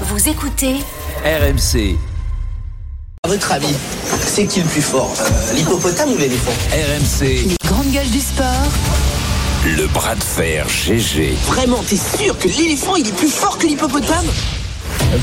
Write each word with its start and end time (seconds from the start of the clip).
Vous 0.00 0.28
écoutez 0.28 0.74
RMC, 1.24 1.96
À 3.22 3.28
votre 3.28 3.52
avis, 3.52 3.74
c'est 4.26 4.46
qui 4.46 4.60
le 4.60 4.66
plus 4.66 4.82
fort 4.82 5.14
euh, 5.20 5.52
L'hippopotame 5.54 6.10
ou 6.10 6.18
l'éléphant 6.18 6.50
RMC, 6.72 7.24
les 7.48 7.56
grandes 7.64 7.90
gueules 7.92 8.10
du 8.10 8.18
sport. 8.20 8.46
le 9.64 9.86
bras 9.88 10.14
de 10.16 10.22
fer 10.22 10.66
GG. 10.68 11.34
Vraiment, 11.46 11.82
t'es 11.88 11.96
sûr 11.96 12.36
que 12.38 12.48
l'éléphant 12.48 12.96
il 12.96 13.06
est 13.06 13.16
plus 13.16 13.28
fort 13.28 13.56
que 13.58 13.66
l'hippopotame 13.66 14.26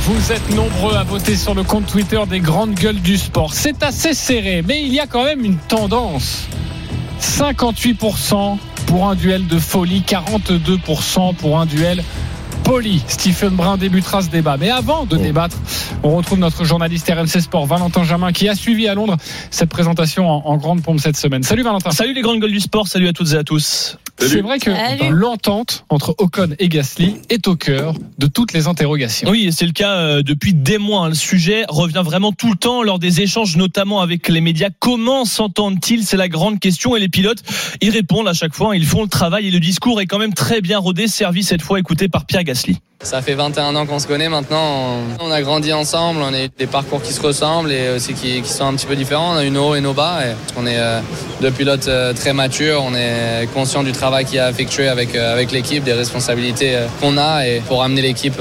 Vous 0.05 0.31
êtes 0.31 0.49
nombreux 0.55 0.95
à 0.95 1.03
voter 1.03 1.35
sur 1.35 1.53
le 1.53 1.63
compte 1.63 1.85
Twitter 1.87 2.21
des 2.29 2.39
grandes 2.39 2.73
gueules 2.73 3.01
du 3.01 3.17
sport. 3.17 3.53
C'est 3.53 3.83
assez 3.83 4.13
serré, 4.13 4.63
mais 4.65 4.81
il 4.81 4.93
y 4.93 4.99
a 5.01 5.07
quand 5.07 5.25
même 5.25 5.43
une 5.43 5.57
tendance. 5.57 6.43
58% 7.21 8.57
pour 8.87 9.07
un 9.07 9.15
duel 9.15 9.45
de 9.47 9.59
folie, 9.59 10.03
42% 10.07 11.35
pour 11.35 11.59
un 11.59 11.65
duel 11.65 12.03
poli. 12.63 13.01
Stephen 13.07 13.49
Brun 13.55 13.77
débutera 13.77 14.21
ce 14.21 14.29
débat. 14.29 14.57
Mais 14.57 14.69
avant 14.69 15.05
de 15.05 15.17
débattre, 15.17 15.57
on 16.03 16.15
retrouve 16.15 16.39
notre 16.39 16.63
journaliste 16.63 17.09
RMC 17.09 17.41
Sport, 17.41 17.65
Valentin 17.65 18.03
Jamin, 18.03 18.31
qui 18.31 18.47
a 18.49 18.55
suivi 18.55 18.87
à 18.87 18.95
Londres 18.95 19.17
cette 19.49 19.69
présentation 19.69 20.29
en, 20.29 20.45
en 20.45 20.57
grande 20.57 20.81
pompe 20.81 20.99
cette 20.99 21.17
semaine. 21.17 21.43
Salut 21.43 21.63
Valentin. 21.63 21.91
Salut 21.91 22.13
les 22.13 22.21
grandes 22.21 22.39
gueules 22.39 22.51
du 22.51 22.59
sport, 22.59 22.87
salut 22.87 23.07
à 23.07 23.13
toutes 23.13 23.33
et 23.33 23.35
à 23.37 23.43
tous. 23.43 23.97
C'est 24.19 24.41
vrai 24.41 24.59
que 24.59 24.69
l'entente 25.09 25.83
entre 25.89 26.13
Ocon 26.19 26.49
et 26.59 26.69
Gasly 26.69 27.15
est 27.29 27.47
au 27.47 27.55
cœur 27.55 27.95
de 28.19 28.27
toutes 28.27 28.53
les 28.53 28.67
interrogations. 28.67 29.27
Oui, 29.27 29.47
et 29.47 29.51
c'est 29.51 29.65
le 29.65 29.71
cas 29.71 29.93
euh, 29.95 30.21
depuis 30.21 30.53
des 30.53 30.77
mois. 30.77 31.05
hein. 31.05 31.09
Le 31.09 31.15
sujet 31.15 31.65
revient 31.67 32.03
vraiment 32.05 32.31
tout 32.31 32.51
le 32.51 32.55
temps 32.55 32.83
lors 32.83 32.99
des 32.99 33.21
échanges, 33.21 33.57
notamment 33.57 33.99
avec 34.01 34.27
les 34.27 34.41
médias. 34.41 34.69
Comment 34.79 35.25
s'entendent-ils? 35.25 36.03
C'est 36.03 36.17
la 36.17 36.27
grande 36.29 36.59
question. 36.59 36.95
Et 36.95 36.99
les 36.99 37.09
pilotes, 37.09 37.41
ils 37.81 37.89
répondent 37.89 38.27
à 38.27 38.33
chaque 38.33 38.53
fois. 38.53 38.75
Ils 38.75 38.85
font 38.85 39.01
le 39.01 39.07
travail 39.09 39.47
et 39.47 39.51
le 39.51 39.59
discours 39.59 39.99
est 40.01 40.05
quand 40.05 40.19
même 40.19 40.35
très 40.35 40.61
bien 40.61 40.77
rodé, 40.77 41.07
servi 41.07 41.41
cette 41.41 41.63
fois 41.63 41.79
écouté 41.79 42.07
par 42.07 42.25
Pierre 42.25 42.43
Gasly. 42.43 42.50
Gasly. 42.51 42.81
Ça 43.03 43.21
fait 43.23 43.33
21 43.33 43.75
ans 43.75 43.85
qu'on 43.87 43.97
se 43.97 44.05
connaît 44.05 44.29
maintenant. 44.29 44.99
On 45.19 45.31
a 45.31 45.41
grandi 45.41 45.73
ensemble, 45.73 46.21
on 46.21 46.33
a 46.33 46.47
des 46.47 46.67
parcours 46.67 47.01
qui 47.01 47.11
se 47.13 47.21
ressemblent 47.21 47.71
et 47.71 47.89
aussi 47.89 48.13
qui, 48.13 48.43
sont 48.45 48.65
un 48.65 48.75
petit 48.75 48.85
peu 48.85 48.95
différents. 48.95 49.33
On 49.33 49.37
a 49.37 49.45
eu 49.45 49.49
nos 49.49 49.69
hauts 49.69 49.75
et 49.75 49.81
nos 49.81 49.93
bas. 49.93 50.19
On 50.55 50.67
est 50.67 50.77
euh, 50.77 51.01
deux 51.41 51.49
pilotes 51.49 51.87
euh, 51.87 52.13
très 52.13 52.33
matures. 52.33 52.83
On 52.85 52.93
est 52.93 53.49
conscient 53.53 53.81
du 53.81 53.91
travail 53.91 54.25
qui 54.25 54.37
a 54.37 54.51
effectué 54.51 54.87
avec, 54.87 55.15
euh, 55.15 55.33
avec 55.33 55.51
l'équipe, 55.51 55.83
des 55.83 55.93
responsabilités 55.93 56.77
qu'on 56.99 57.17
a 57.17 57.47
et 57.47 57.61
pour 57.61 57.83
amener 57.83 58.03
l'équipe 58.03 58.39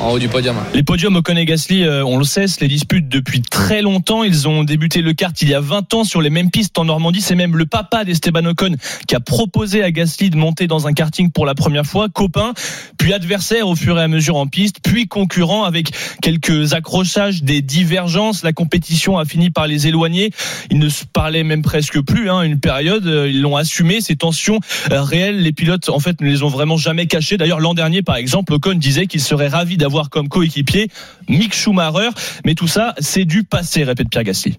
en, 0.00 0.10
haut 0.10 0.18
du 0.18 0.28
podium. 0.28 0.56
Les 0.74 0.82
podiums 0.82 1.14
Ocon 1.14 1.36
et 1.36 1.44
Gasly, 1.44 1.86
on 1.88 2.18
le 2.18 2.24
sait, 2.24 2.46
les 2.60 2.68
disputent 2.68 3.08
depuis 3.08 3.40
très 3.40 3.82
longtemps. 3.82 4.24
Ils 4.24 4.48
ont 4.48 4.64
débuté 4.64 5.00
le 5.00 5.12
kart 5.12 5.40
il 5.42 5.48
y 5.48 5.54
a 5.54 5.60
20 5.60 5.94
ans 5.94 6.04
sur 6.04 6.20
les 6.20 6.30
mêmes 6.30 6.50
pistes 6.50 6.76
en 6.76 6.84
Normandie. 6.84 7.20
C'est 7.20 7.36
même 7.36 7.56
le 7.56 7.66
papa 7.66 8.04
d'Esteban 8.04 8.44
Ocon 8.46 8.74
qui 9.06 9.14
a 9.14 9.20
proposé 9.20 9.82
à 9.84 9.92
Gasly 9.92 10.30
de 10.30 10.36
monter 10.36 10.66
dans 10.66 10.88
un 10.88 10.92
karting 10.92 11.30
pour 11.30 11.46
la 11.46 11.54
première 11.54 11.86
fois. 11.86 12.08
Copain, 12.12 12.52
puis 12.98 13.12
adversaire 13.12 13.68
au 13.68 13.76
fur 13.76 13.91
et 13.98 14.02
à 14.02 14.08
mesure 14.08 14.36
en 14.36 14.46
piste, 14.46 14.80
puis 14.82 15.08
concurrent 15.08 15.64
avec 15.64 15.90
quelques 16.20 16.74
accrochages, 16.74 17.42
des 17.42 17.62
divergences. 17.62 18.42
La 18.42 18.52
compétition 18.52 19.18
a 19.18 19.24
fini 19.24 19.50
par 19.50 19.66
les 19.66 19.86
éloigner. 19.86 20.30
Ils 20.70 20.78
ne 20.78 20.88
se 20.88 21.04
parlaient 21.04 21.44
même 21.44 21.62
presque 21.62 22.00
plus. 22.00 22.30
Hein, 22.30 22.42
une 22.42 22.60
période, 22.60 23.06
euh, 23.06 23.28
ils 23.28 23.40
l'ont 23.40 23.56
assumé. 23.56 24.00
Ces 24.00 24.16
tensions 24.16 24.60
euh, 24.90 25.02
réelles, 25.02 25.42
les 25.42 25.52
pilotes 25.52 25.88
en 25.88 25.98
fait 25.98 26.20
ne 26.20 26.26
les 26.26 26.42
ont 26.42 26.48
vraiment 26.48 26.76
jamais 26.76 27.06
cachées. 27.06 27.36
D'ailleurs, 27.36 27.60
l'an 27.60 27.74
dernier, 27.74 28.02
par 28.02 28.16
exemple, 28.16 28.52
Ocon 28.54 28.74
disait 28.74 29.06
qu'il 29.06 29.20
serait 29.20 29.48
ravi 29.48 29.76
d'avoir 29.76 30.10
comme 30.10 30.28
coéquipier 30.28 30.88
Mick 31.28 31.54
Schumacher. 31.54 32.10
Mais 32.44 32.54
tout 32.54 32.68
ça, 32.68 32.94
c'est 32.98 33.24
du 33.24 33.44
passé, 33.44 33.84
répète 33.84 34.08
Pierre 34.10 34.24
Gasly. 34.24 34.58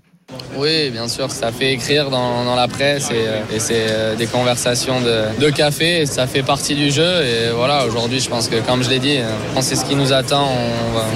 Oui, 0.55 0.91
bien 0.91 1.07
sûr, 1.07 1.31
ça 1.31 1.51
fait 1.51 1.73
écrire 1.73 2.09
dans, 2.09 2.55
la 2.55 2.67
presse 2.67 3.09
et, 3.09 3.27
euh, 3.27 3.57
c'est 3.57 3.87
euh, 3.89 4.15
des 4.15 4.27
conversations 4.27 5.01
de, 5.01 5.49
café. 5.49 6.05
Ça 6.05 6.27
fait 6.27 6.43
partie 6.43 6.75
du 6.75 6.91
jeu. 6.91 7.23
Et 7.23 7.51
voilà, 7.55 7.85
aujourd'hui, 7.85 8.19
je 8.19 8.29
pense 8.29 8.47
que, 8.47 8.57
comme 8.57 8.83
je 8.83 8.89
l'ai 8.89 8.99
dit, 8.99 9.17
euh, 9.17 9.61
c'est 9.61 9.75
ce 9.75 9.85
qui 9.85 9.95
nous 9.95 10.13
attend. 10.13 10.47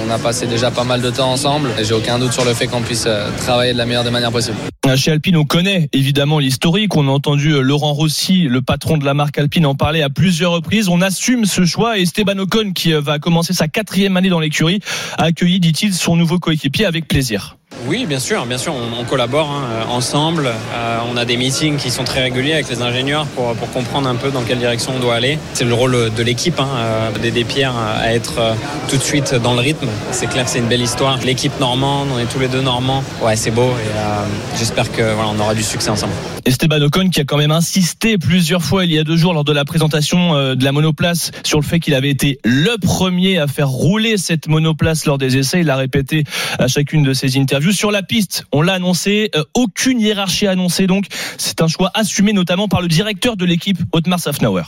On, 0.06 0.10
a 0.10 0.18
passé 0.18 0.46
déjà 0.46 0.70
pas 0.70 0.84
mal 0.84 1.02
de 1.02 1.10
temps 1.10 1.30
ensemble. 1.30 1.70
Et 1.78 1.84
j'ai 1.84 1.94
aucun 1.94 2.18
doute 2.18 2.32
sur 2.32 2.44
le 2.44 2.54
fait 2.54 2.66
qu'on 2.66 2.80
puisse 2.80 3.06
travailler 3.38 3.72
de 3.72 3.78
la 3.78 3.84
meilleure 3.84 4.04
des 4.04 4.10
manières 4.10 4.32
possibles. 4.32 4.56
Chez 4.96 5.10
Alpine, 5.10 5.36
on 5.36 5.44
connaît 5.44 5.90
évidemment 5.92 6.38
l'historique. 6.38 6.96
On 6.96 7.08
a 7.08 7.10
entendu 7.10 7.62
Laurent 7.62 7.92
Rossi, 7.92 8.44
le 8.44 8.62
patron 8.62 8.96
de 8.96 9.04
la 9.04 9.12
marque 9.12 9.38
Alpine, 9.38 9.66
en 9.66 9.74
parler 9.74 10.02
à 10.02 10.08
plusieurs 10.08 10.52
reprises. 10.52 10.88
On 10.88 11.02
assume 11.02 11.44
ce 11.44 11.66
choix 11.66 11.98
et 11.98 12.02
Esteban 12.02 12.38
Ocon, 12.38 12.72
qui 12.72 12.92
va 12.92 13.18
commencer 13.18 13.52
sa 13.52 13.68
quatrième 13.68 14.16
année 14.16 14.30
dans 14.30 14.40
l'écurie, 14.40 14.80
a 15.18 15.24
accueilli, 15.24 15.60
dit-il, 15.60 15.92
son 15.92 16.16
nouveau 16.16 16.38
coéquipier 16.38 16.86
avec 16.86 17.06
plaisir. 17.06 17.57
Oui, 17.86 18.06
bien 18.06 18.18
sûr, 18.18 18.44
bien 18.46 18.58
sûr, 18.58 18.74
on, 18.74 19.00
on 19.00 19.04
collabore 19.04 19.50
hein, 19.50 19.62
euh, 19.70 19.84
ensemble. 19.92 20.46
Euh, 20.46 20.98
on 21.12 21.16
a 21.16 21.24
des 21.24 21.36
meetings 21.36 21.76
qui 21.76 21.90
sont 21.90 22.02
très 22.02 22.22
réguliers 22.22 22.54
avec 22.54 22.68
les 22.68 22.82
ingénieurs 22.82 23.26
pour, 23.26 23.54
pour 23.54 23.70
comprendre 23.70 24.08
un 24.08 24.14
peu 24.16 24.30
dans 24.30 24.42
quelle 24.42 24.58
direction 24.58 24.94
on 24.96 25.00
doit 25.00 25.14
aller. 25.14 25.38
C'est 25.52 25.64
le 25.64 25.74
rôle 25.74 26.10
de 26.14 26.22
l'équipe, 26.22 26.58
hein, 26.58 26.68
euh, 26.76 27.10
d'aider 27.18 27.44
Pierre 27.44 27.74
à 27.76 28.12
être 28.12 28.38
euh, 28.38 28.54
tout 28.88 28.96
de 28.96 29.02
suite 29.02 29.34
dans 29.34 29.52
le 29.52 29.60
rythme. 29.60 29.86
C'est 30.10 30.28
clair 30.28 30.44
que 30.44 30.50
c'est 30.50 30.58
une 30.58 30.68
belle 30.68 30.82
histoire. 30.82 31.18
L'équipe 31.24 31.58
normande, 31.60 32.08
on 32.14 32.18
est 32.18 32.26
tous 32.26 32.40
les 32.40 32.48
deux 32.48 32.62
normands. 32.62 33.04
Ouais, 33.22 33.36
c'est 33.36 33.50
beau 33.50 33.68
et 33.68 33.96
euh, 33.96 34.24
j'espère 34.58 34.90
que 34.90 35.02
voilà, 35.02 35.30
on 35.34 35.38
aura 35.38 35.54
du 35.54 35.62
succès 35.62 35.90
ensemble. 35.90 36.12
Esteban 36.46 36.80
Ocon 36.80 37.10
qui 37.10 37.20
a 37.20 37.24
quand 37.24 37.36
même 37.36 37.50
insisté 37.50 38.16
plusieurs 38.16 38.62
fois 38.62 38.86
il 38.86 38.92
y 38.92 38.98
a 38.98 39.04
deux 39.04 39.16
jours 39.18 39.34
lors 39.34 39.44
de 39.44 39.52
la 39.52 39.66
présentation 39.66 40.34
euh, 40.34 40.54
de 40.54 40.64
la 40.64 40.72
monoplace 40.72 41.30
sur 41.44 41.60
le 41.60 41.64
fait 41.64 41.78
qu'il 41.78 41.94
avait 41.94 42.08
été 42.08 42.38
le 42.44 42.78
premier 42.78 43.38
à 43.38 43.46
faire 43.46 43.68
rouler 43.68 44.16
cette 44.16 44.48
monoplace 44.48 45.04
lors 45.04 45.18
des 45.18 45.36
essais. 45.36 45.60
Il 45.60 45.66
l'a 45.66 45.76
répété 45.76 46.24
à 46.58 46.66
chacune 46.66 47.02
de 47.02 47.12
ses 47.12 47.38
interviews. 47.38 47.57
Sur 47.72 47.90
la 47.90 48.02
piste, 48.02 48.44
on 48.52 48.62
l'a 48.62 48.74
annoncé, 48.74 49.30
euh, 49.36 49.44
aucune 49.54 50.00
hiérarchie 50.00 50.46
annoncée 50.46 50.86
donc. 50.86 51.06
C'est 51.36 51.60
un 51.60 51.68
choix 51.68 51.90
assumé 51.94 52.32
notamment 52.32 52.66
par 52.66 52.82
le 52.82 52.88
directeur 52.88 53.36
de 53.36 53.44
l'équipe, 53.44 53.78
Otmar 53.92 54.18
Safnauer. 54.18 54.62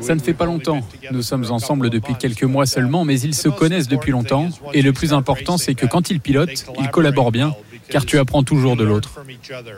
Ça 0.00 0.14
ne 0.14 0.20
fait 0.20 0.34
pas 0.34 0.44
longtemps. 0.44 0.80
Nous 1.10 1.22
sommes 1.22 1.50
ensemble 1.50 1.90
depuis 1.90 2.14
quelques 2.16 2.44
mois 2.44 2.66
seulement, 2.66 3.04
mais 3.04 3.18
ils 3.20 3.34
se 3.34 3.48
connaissent 3.48 3.88
depuis 3.88 4.12
longtemps. 4.12 4.48
Et 4.72 4.82
le 4.82 4.92
plus 4.92 5.12
important, 5.12 5.56
c'est 5.58 5.74
que 5.74 5.86
quand 5.86 6.10
ils 6.10 6.20
pilotent, 6.20 6.64
ils 6.80 6.90
collaborent 6.90 7.32
bien, 7.32 7.54
car 7.88 8.04
tu 8.04 8.18
apprends 8.18 8.42
toujours 8.42 8.76
de 8.76 8.84
l'autre. 8.84 9.10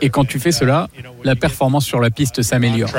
Et 0.00 0.10
quand 0.10 0.24
tu 0.24 0.40
fais 0.40 0.52
cela, 0.52 0.88
la 1.24 1.36
performance 1.36 1.84
sur 1.84 2.00
la 2.00 2.10
piste 2.10 2.42
s'améliore. 2.42 2.90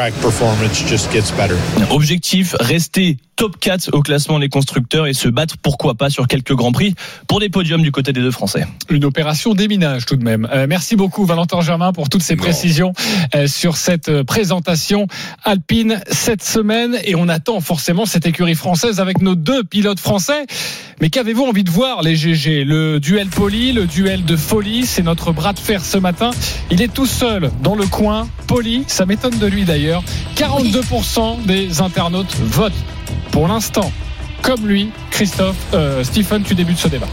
Objectif, 1.89 2.56
rester 2.59 3.18
top 3.38 3.58
4 3.59 3.92
au 3.94 4.02
classement 4.02 4.40
des 4.40 4.50
constructeurs 4.50 5.08
et 5.08 5.14
se 5.14 5.30
battre 5.30 5.56
pourquoi 5.62 5.94
pas 5.94 6.09
sur 6.09 6.28
quelques 6.28 6.53
grands 6.53 6.72
prix 6.72 6.96
pour 7.28 7.40
des 7.40 7.50
podiums 7.50 7.84
du 7.84 7.92
côté 7.92 8.12
des 8.12 8.20
deux 8.20 8.31
Français. 8.31 8.66
Une 8.90 9.06
opération 9.06 9.53
déminage 9.53 10.06
tout 10.06 10.16
de 10.16 10.24
même. 10.24 10.50
Euh, 10.52 10.66
merci 10.68 10.96
beaucoup 10.96 11.24
Valentin 11.25 11.62
Germain 11.62 11.94
pour 11.94 12.09
toutes 12.09 12.24
ces 12.24 12.36
précisions 12.36 12.94
euh, 13.36 13.48
sur 13.48 13.78
cette 13.78 14.09
euh, 14.09 14.24
présentation 14.24 15.08
alpine 15.44 16.02
cette 16.09 16.44
semaine 16.44 16.98
et 17.03 17.16
on 17.16 17.30
attend 17.30 17.62
forcément 17.62 18.06
cette 18.06 18.25
écurie 18.25 18.56
française 18.56 19.00
avec 19.00 19.22
nos 19.22 19.36
deux 19.36 19.64
pilotes 19.64 20.00
français. 20.00 20.48
Mais 21.00 21.12
qu'avez-vous 21.12 21.44
envie 21.44 21.64
de 21.64 21.69
voir 21.69 22.02
les 22.02 22.16
GG 22.16 22.64
Le 22.64 23.00
duel 23.00 23.28
poli, 23.28 23.72
le 23.72 23.86
duel 23.86 24.25
de 24.25 24.36
folie, 24.36 24.88
c'est 24.88 25.04
notre 25.04 25.31
bras 25.31 25.54
de 25.54 25.59
fer 25.59 25.86
ce 25.86 26.00
matin. 26.00 26.31
Il 26.72 26.81
est 26.81 26.92
tout 26.92 27.06
seul 27.06 27.52
dans 27.62 27.75
le 27.75 27.86
coin, 27.86 28.28
poli, 28.48 28.84
ça 28.88 29.06
m'étonne 29.06 29.38
de 29.38 29.46
lui 29.46 29.64
d'ailleurs. 29.64 30.04
42% 30.36 31.46
des 31.46 31.81
internautes 31.81 32.36
votent 32.38 32.74
pour 33.32 33.48
l'instant. 33.48 33.92
Comme 34.42 34.68
lui, 34.68 34.92
Christophe, 35.12 35.58
euh, 35.74 36.04
Stephen, 36.04 36.44
tu 36.44 36.56
débutes 36.56 36.78
ce 36.78 36.88
débat. 36.88 37.08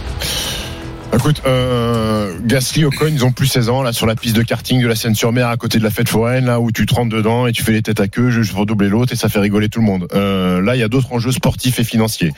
Écoute, 1.15 1.43
euh, 1.47 2.35
Gasly, 2.45 2.85
Ocon, 2.85 3.07
ils 3.09 3.25
ont 3.25 3.31
plus 3.31 3.47
16 3.47 3.69
ans 3.69 3.83
là 3.83 3.93
sur 3.93 4.05
la 4.05 4.17
piste 4.17 4.35
de 4.37 4.43
karting 4.43 4.83
de 4.83 4.89
la 4.89 4.97
Seine-sur-Mer 4.97 5.47
à 5.49 5.57
côté 5.57 5.79
de 5.79 5.85
la 5.85 5.91
fête 5.91 6.09
foraine 6.09 6.47
là 6.47 6.61
où 6.61 6.73
tu 6.73 6.87
te 6.87 6.95
rentres 6.95 7.15
dedans 7.15 7.47
et 7.47 7.53
tu 7.53 7.63
fais 7.63 7.73
les 7.73 7.83
têtes 7.83 8.01
à 8.01 8.09
queue 8.09 8.31
juste 8.31 8.53
pour 8.53 8.67
doubler 8.67 8.89
l'autre 8.89 9.13
et 9.13 9.17
ça 9.17 9.29
fait 9.29 9.39
rigoler 9.39 9.69
tout 9.69 9.79
le 9.79 9.87
monde. 9.87 10.09
Euh, 10.13 10.61
là, 10.61 10.75
il 10.75 10.81
y 10.81 10.83
a 10.83 10.89
d'autres 10.89 11.13
enjeux 11.13 11.31
sportifs 11.31 11.79
et 11.79 11.85
financiers. 11.85 12.33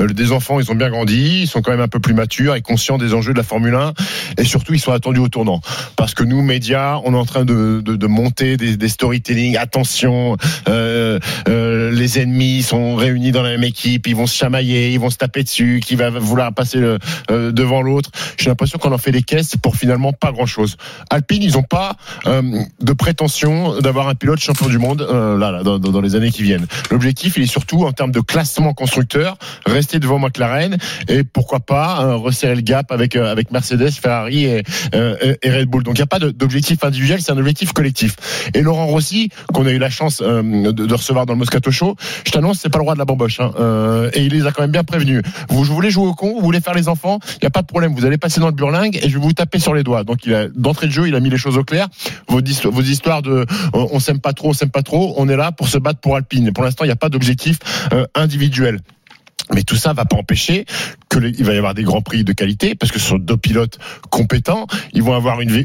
Euh, 0.00 0.06
des 0.06 0.30
enfants, 0.32 0.60
ils 0.60 0.70
ont 0.70 0.74
bien 0.76 0.90
grandi, 0.90 1.42
ils 1.42 1.46
sont 1.48 1.60
quand 1.60 1.72
même 1.72 1.80
un 1.80 1.88
peu 1.88 1.98
plus 1.98 2.14
matures 2.14 2.54
et 2.54 2.62
conscients 2.62 2.98
des 2.98 3.14
enjeux 3.14 3.32
de 3.32 3.38
la 3.38 3.44
Formule 3.44 3.74
1 3.74 3.92
et 4.38 4.44
surtout 4.44 4.74
ils 4.74 4.80
sont 4.80 4.92
attendus 4.92 5.20
au 5.20 5.28
tournant 5.28 5.60
parce 5.96 6.14
que 6.14 6.22
nous 6.22 6.40
médias, 6.40 6.98
on 7.04 7.12
est 7.12 7.18
en 7.18 7.26
train 7.26 7.44
de, 7.44 7.82
de, 7.84 7.96
de 7.96 8.06
monter 8.06 8.56
des, 8.56 8.76
des 8.76 8.88
storytelling. 8.88 9.56
Attention, 9.56 10.36
euh, 10.68 11.18
euh, 11.48 11.90
les 11.90 12.20
ennemis 12.20 12.62
sont 12.62 12.94
réunis 12.94 13.32
dans 13.32 13.42
la 13.42 13.50
même 13.50 13.64
équipe, 13.64 14.06
ils 14.06 14.14
vont 14.16 14.26
se 14.28 14.36
chamailler, 14.36 14.92
ils 14.92 15.00
vont 15.00 15.10
se 15.10 15.18
taper 15.18 15.42
dessus, 15.42 15.80
qui 15.84 15.96
va 15.96 16.10
vouloir 16.10 16.54
passer 16.54 16.78
le- 16.78 16.98
euh, 17.30 17.50
devant 17.50 17.82
l'autre. 17.82 18.10
J'ai 18.38 18.48
l'impression 18.50 18.78
qu'on 18.78 18.92
en 18.92 18.98
fait 18.98 19.12
des 19.12 19.22
caisses 19.22 19.56
pour 19.56 19.76
finalement 19.76 20.12
pas 20.12 20.32
grand 20.32 20.46
chose. 20.46 20.76
Alpine, 21.10 21.42
ils 21.42 21.52
n'ont 21.52 21.62
pas 21.62 21.96
euh, 22.26 22.42
de 22.80 22.92
prétention 22.92 23.80
d'avoir 23.80 24.08
un 24.08 24.14
pilote 24.14 24.38
champion 24.40 24.68
du 24.68 24.78
monde 24.78 25.02
euh, 25.02 25.36
là, 25.38 25.50
là 25.50 25.62
dans, 25.62 26.00
les 26.00 26.14
années 26.14 26.30
qui 26.30 26.42
viennent. 26.42 26.66
L'objectif, 26.90 27.36
il 27.36 27.42
est 27.44 27.46
surtout 27.46 27.84
en 27.84 27.92
termes 27.92 28.12
de 28.12 28.20
classement 28.20 28.72
constructeur, 28.74 29.36
rester 29.66 29.98
devant 29.98 30.18
McLaren 30.18 30.76
et 31.08 31.22
pourquoi 31.24 31.60
pas 31.60 32.02
euh, 32.02 32.16
resserrer 32.16 32.54
le 32.54 32.60
gap 32.62 32.90
avec 32.92 33.16
euh, 33.16 33.30
avec 33.30 33.50
Mercedes, 33.50 33.90
Ferrari 33.90 34.44
et, 34.44 34.62
euh, 34.94 35.16
et- 35.42 35.48
et 35.48 35.50
Red 35.58 35.68
Bull. 35.68 35.82
Donc 35.82 35.94
il 35.96 36.00
n'y 36.00 36.04
a 36.04 36.06
pas 36.06 36.18
d'objectif 36.18 36.82
individuel, 36.84 37.20
c'est 37.22 37.32
un 37.32 37.38
objectif 37.38 37.72
collectif. 37.72 38.16
Et 38.54 38.62
Laurent 38.62 38.86
Rossi, 38.86 39.30
qu'on 39.52 39.66
a 39.66 39.70
eu 39.70 39.78
la 39.78 39.90
chance 39.90 40.22
euh, 40.24 40.42
de, 40.72 40.86
de 40.86 40.94
recevoir 40.94 41.26
dans 41.26 41.32
le 41.34 41.38
Moscato 41.38 41.70
Show, 41.70 41.96
je 42.26 42.30
t'annonce, 42.30 42.58
c'est 42.60 42.68
pas 42.70 42.78
le 42.78 42.84
roi 42.84 42.94
de 42.94 42.98
la 42.98 43.04
bamboche. 43.04 43.40
Hein. 43.40 43.52
Et 44.14 44.22
il 44.24 44.32
les 44.32 44.46
a 44.46 44.52
quand 44.52 44.62
même 44.62 44.70
bien 44.72 44.84
prévenus. 44.84 45.22
Vous, 45.48 45.64
vous 45.64 45.74
voulez 45.74 45.90
jouer 45.90 46.06
au 46.06 46.14
con, 46.14 46.34
vous 46.38 46.44
voulez 46.44 46.60
faire 46.60 46.74
les 46.74 46.88
enfants, 46.88 47.18
il 47.34 47.38
n'y 47.42 47.46
a 47.46 47.50
pas 47.50 47.62
de 47.62 47.66
problème. 47.66 47.94
Vous 47.94 48.04
allez 48.04 48.09
passer 48.18 48.40
dans 48.40 48.46
le 48.46 48.52
burlingue 48.52 48.98
et 49.02 49.08
je 49.08 49.18
vais 49.18 49.24
vous 49.24 49.32
taper 49.32 49.58
sur 49.58 49.74
les 49.74 49.82
doigts. 49.82 50.04
Donc 50.04 50.28
d'entrée 50.54 50.86
de 50.86 50.92
jeu, 50.92 51.08
il 51.08 51.14
a 51.14 51.20
mis 51.20 51.30
les 51.30 51.38
choses 51.38 51.56
au 51.56 51.64
clair. 51.64 51.88
Vos, 52.28 52.40
histoires 52.40 53.22
de 53.22 53.30
euh, 53.30 53.44
on 53.72 54.00
s'aime 54.00 54.20
pas 54.20 54.32
trop, 54.32 54.50
on 54.50 54.52
s'aime 54.52 54.70
pas 54.70 54.82
trop, 54.82 55.14
on 55.16 55.28
est 55.28 55.36
là 55.36 55.52
pour 55.52 55.68
se 55.68 55.78
battre 55.78 56.00
pour 56.00 56.16
Alpine. 56.16 56.52
Pour 56.52 56.64
l'instant, 56.64 56.84
il 56.84 56.88
n'y 56.88 56.92
a 56.92 56.96
pas 56.96 57.08
d'objectif 57.08 57.58
euh, 57.92 58.06
individuel. 58.14 58.80
Mais 59.52 59.62
tout 59.62 59.76
ça 59.76 59.92
va 59.92 60.04
pas 60.04 60.16
empêcher 60.16 60.64
que 61.08 61.18
les- 61.18 61.30
il 61.30 61.44
va 61.44 61.54
y 61.54 61.56
avoir 61.56 61.74
des 61.74 61.82
grands 61.82 62.02
prix 62.02 62.22
de 62.22 62.32
qualité 62.32 62.74
parce 62.74 62.92
que 62.92 63.00
ce 63.00 63.08
sont 63.08 63.18
deux 63.18 63.36
pilotes 63.36 63.78
compétents. 64.10 64.66
Ils 64.92 65.02
vont 65.02 65.14
avoir 65.14 65.40
une, 65.40 65.64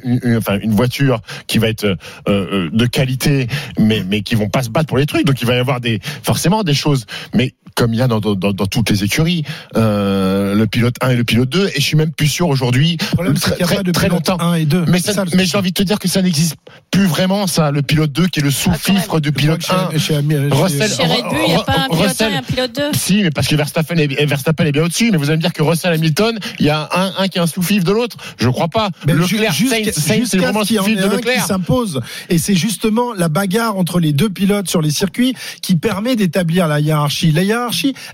voiture 0.69 1.21
qui 1.45 1.59
va 1.59 1.67
être 1.67 1.83
euh, 1.83 1.95
euh, 2.27 2.69
de 2.71 2.85
qualité, 2.87 3.47
mais 3.77 4.03
mais 4.03 4.21
qui 4.21 4.35
vont 4.35 4.49
pas 4.49 4.63
se 4.63 4.69
battre 4.69 4.87
pour 4.87 4.97
les 4.97 5.05
trucs. 5.05 5.25
Donc 5.25 5.41
il 5.41 5.47
va 5.47 5.55
y 5.55 5.59
avoir 5.59 5.79
forcément 6.23 6.63
des 6.63 6.73
choses. 6.73 7.05
Mais 7.33 7.53
comme 7.75 7.93
il 7.93 7.97
y 7.97 8.01
a 8.01 8.07
dans, 8.07 8.19
dans, 8.19 8.35
dans- 8.35 8.53
dans 8.53 8.65
toutes 8.65 8.89
les 8.89 9.03
écuries, 9.03 9.43
euh, 9.75 10.55
le 10.55 10.67
pilote 10.67 10.95
1 11.01 11.09
et 11.09 11.15
le 11.15 11.23
pilote 11.23 11.49
2, 11.49 11.67
et 11.67 11.71
je 11.75 11.81
suis 11.81 11.97
même 11.97 12.11
plus 12.11 12.27
sûr 12.27 12.47
aujourd'hui, 12.47 12.97
très, 12.97 13.55
très, 13.57 13.83
très 13.83 13.83
pilote 13.83 14.11
longtemps. 14.11 14.37
1 14.39 14.53
et 14.55 14.65
2. 14.65 14.85
Mais, 14.87 14.99
ça- 14.99 15.23
mais 15.25 15.31
souci. 15.31 15.45
j'ai 15.47 15.57
envie 15.57 15.69
de 15.71 15.75
te 15.75 15.83
dire 15.83 15.99
que 15.99 16.07
ça 16.07 16.21
n'existe 16.21 16.55
plus 16.91 17.05
vraiment, 17.05 17.47
ça, 17.47 17.71
le 17.71 17.81
pilote 17.81 18.11
2 18.11 18.27
qui 18.27 18.39
est 18.39 18.43
le 18.43 18.51
sous-fifre 18.51 19.19
du 19.19 19.31
pilote 19.33 19.61
Je 19.61 19.67
crois 19.67 19.87
1. 19.87 19.87
que 19.87 19.97
chez- 19.97 20.13
chez 20.15 20.37
Russell- 20.51 20.89
Chez 20.95 21.03
Red 21.03 21.23
Bull, 21.29 21.37
il 21.45 21.49
n'y 21.49 21.55
a 21.55 21.63
pas 21.63 21.75
un 21.89 21.89
pilote 21.95 22.21
1 22.21 22.29
et 22.29 22.35
un 22.35 22.41
pilote 22.43 22.75
2. 22.75 22.83
Si, 22.97 23.23
mais 23.23 23.29
parce 23.31 23.47
que 23.47 23.55
Verstappen 23.55 23.97
est, 23.97 24.25
Verstappen 24.25 24.65
est 24.65 24.71
bien 24.71 24.83
au-dessus. 24.83 25.11
Mais 25.11 25.17
vous 25.17 25.25
allez 25.29 25.37
me 25.37 25.41
dire 25.41 25.51
que 25.53 25.61
Russell 25.63 25.93
Hamilton, 25.93 26.39
il 26.59 26.65
y 26.65 26.69
a 26.69 26.87
un, 26.93 27.13
un 27.17 27.27
qui 27.27 27.37
est 27.37 27.41
un 27.41 27.47
sous-fif 27.47 27.83
de 27.83 27.91
l'autre. 27.91 28.15
Je 28.37 28.47
crois 28.49 28.69
pas. 28.69 28.89
Mais 29.05 29.13
Leclerc, 29.13 29.53
Sainz, 29.53 29.91
Sainz, 29.91 30.29
c'est 30.29 30.37
vraiment 30.37 30.61
ce 30.63 30.67
qu'il 30.67 30.77
y 30.77 30.79
en 30.79 30.83
sous-fif 30.83 30.97
ait 30.99 31.01
de 31.01 31.07
un 31.07 31.09
qui 31.09 31.15
Leclerc. 31.17 31.45
s'impose. 31.45 31.99
Et 32.29 32.37
c'est 32.37 32.55
justement 32.55 33.13
la 33.13 33.27
bagarre 33.27 33.75
entre 33.77 33.99
les 33.99 34.13
deux 34.13 34.29
pilotes 34.29 34.69
sur 34.69 34.81
les 34.81 34.91
circuits 34.91 35.35
qui 35.61 35.75
permet 35.75 36.15
d'établir 36.15 36.67
la 36.69 36.79
hiérarchie. 36.79 37.31
La 37.31 37.43
hiérarchie, 37.43 37.64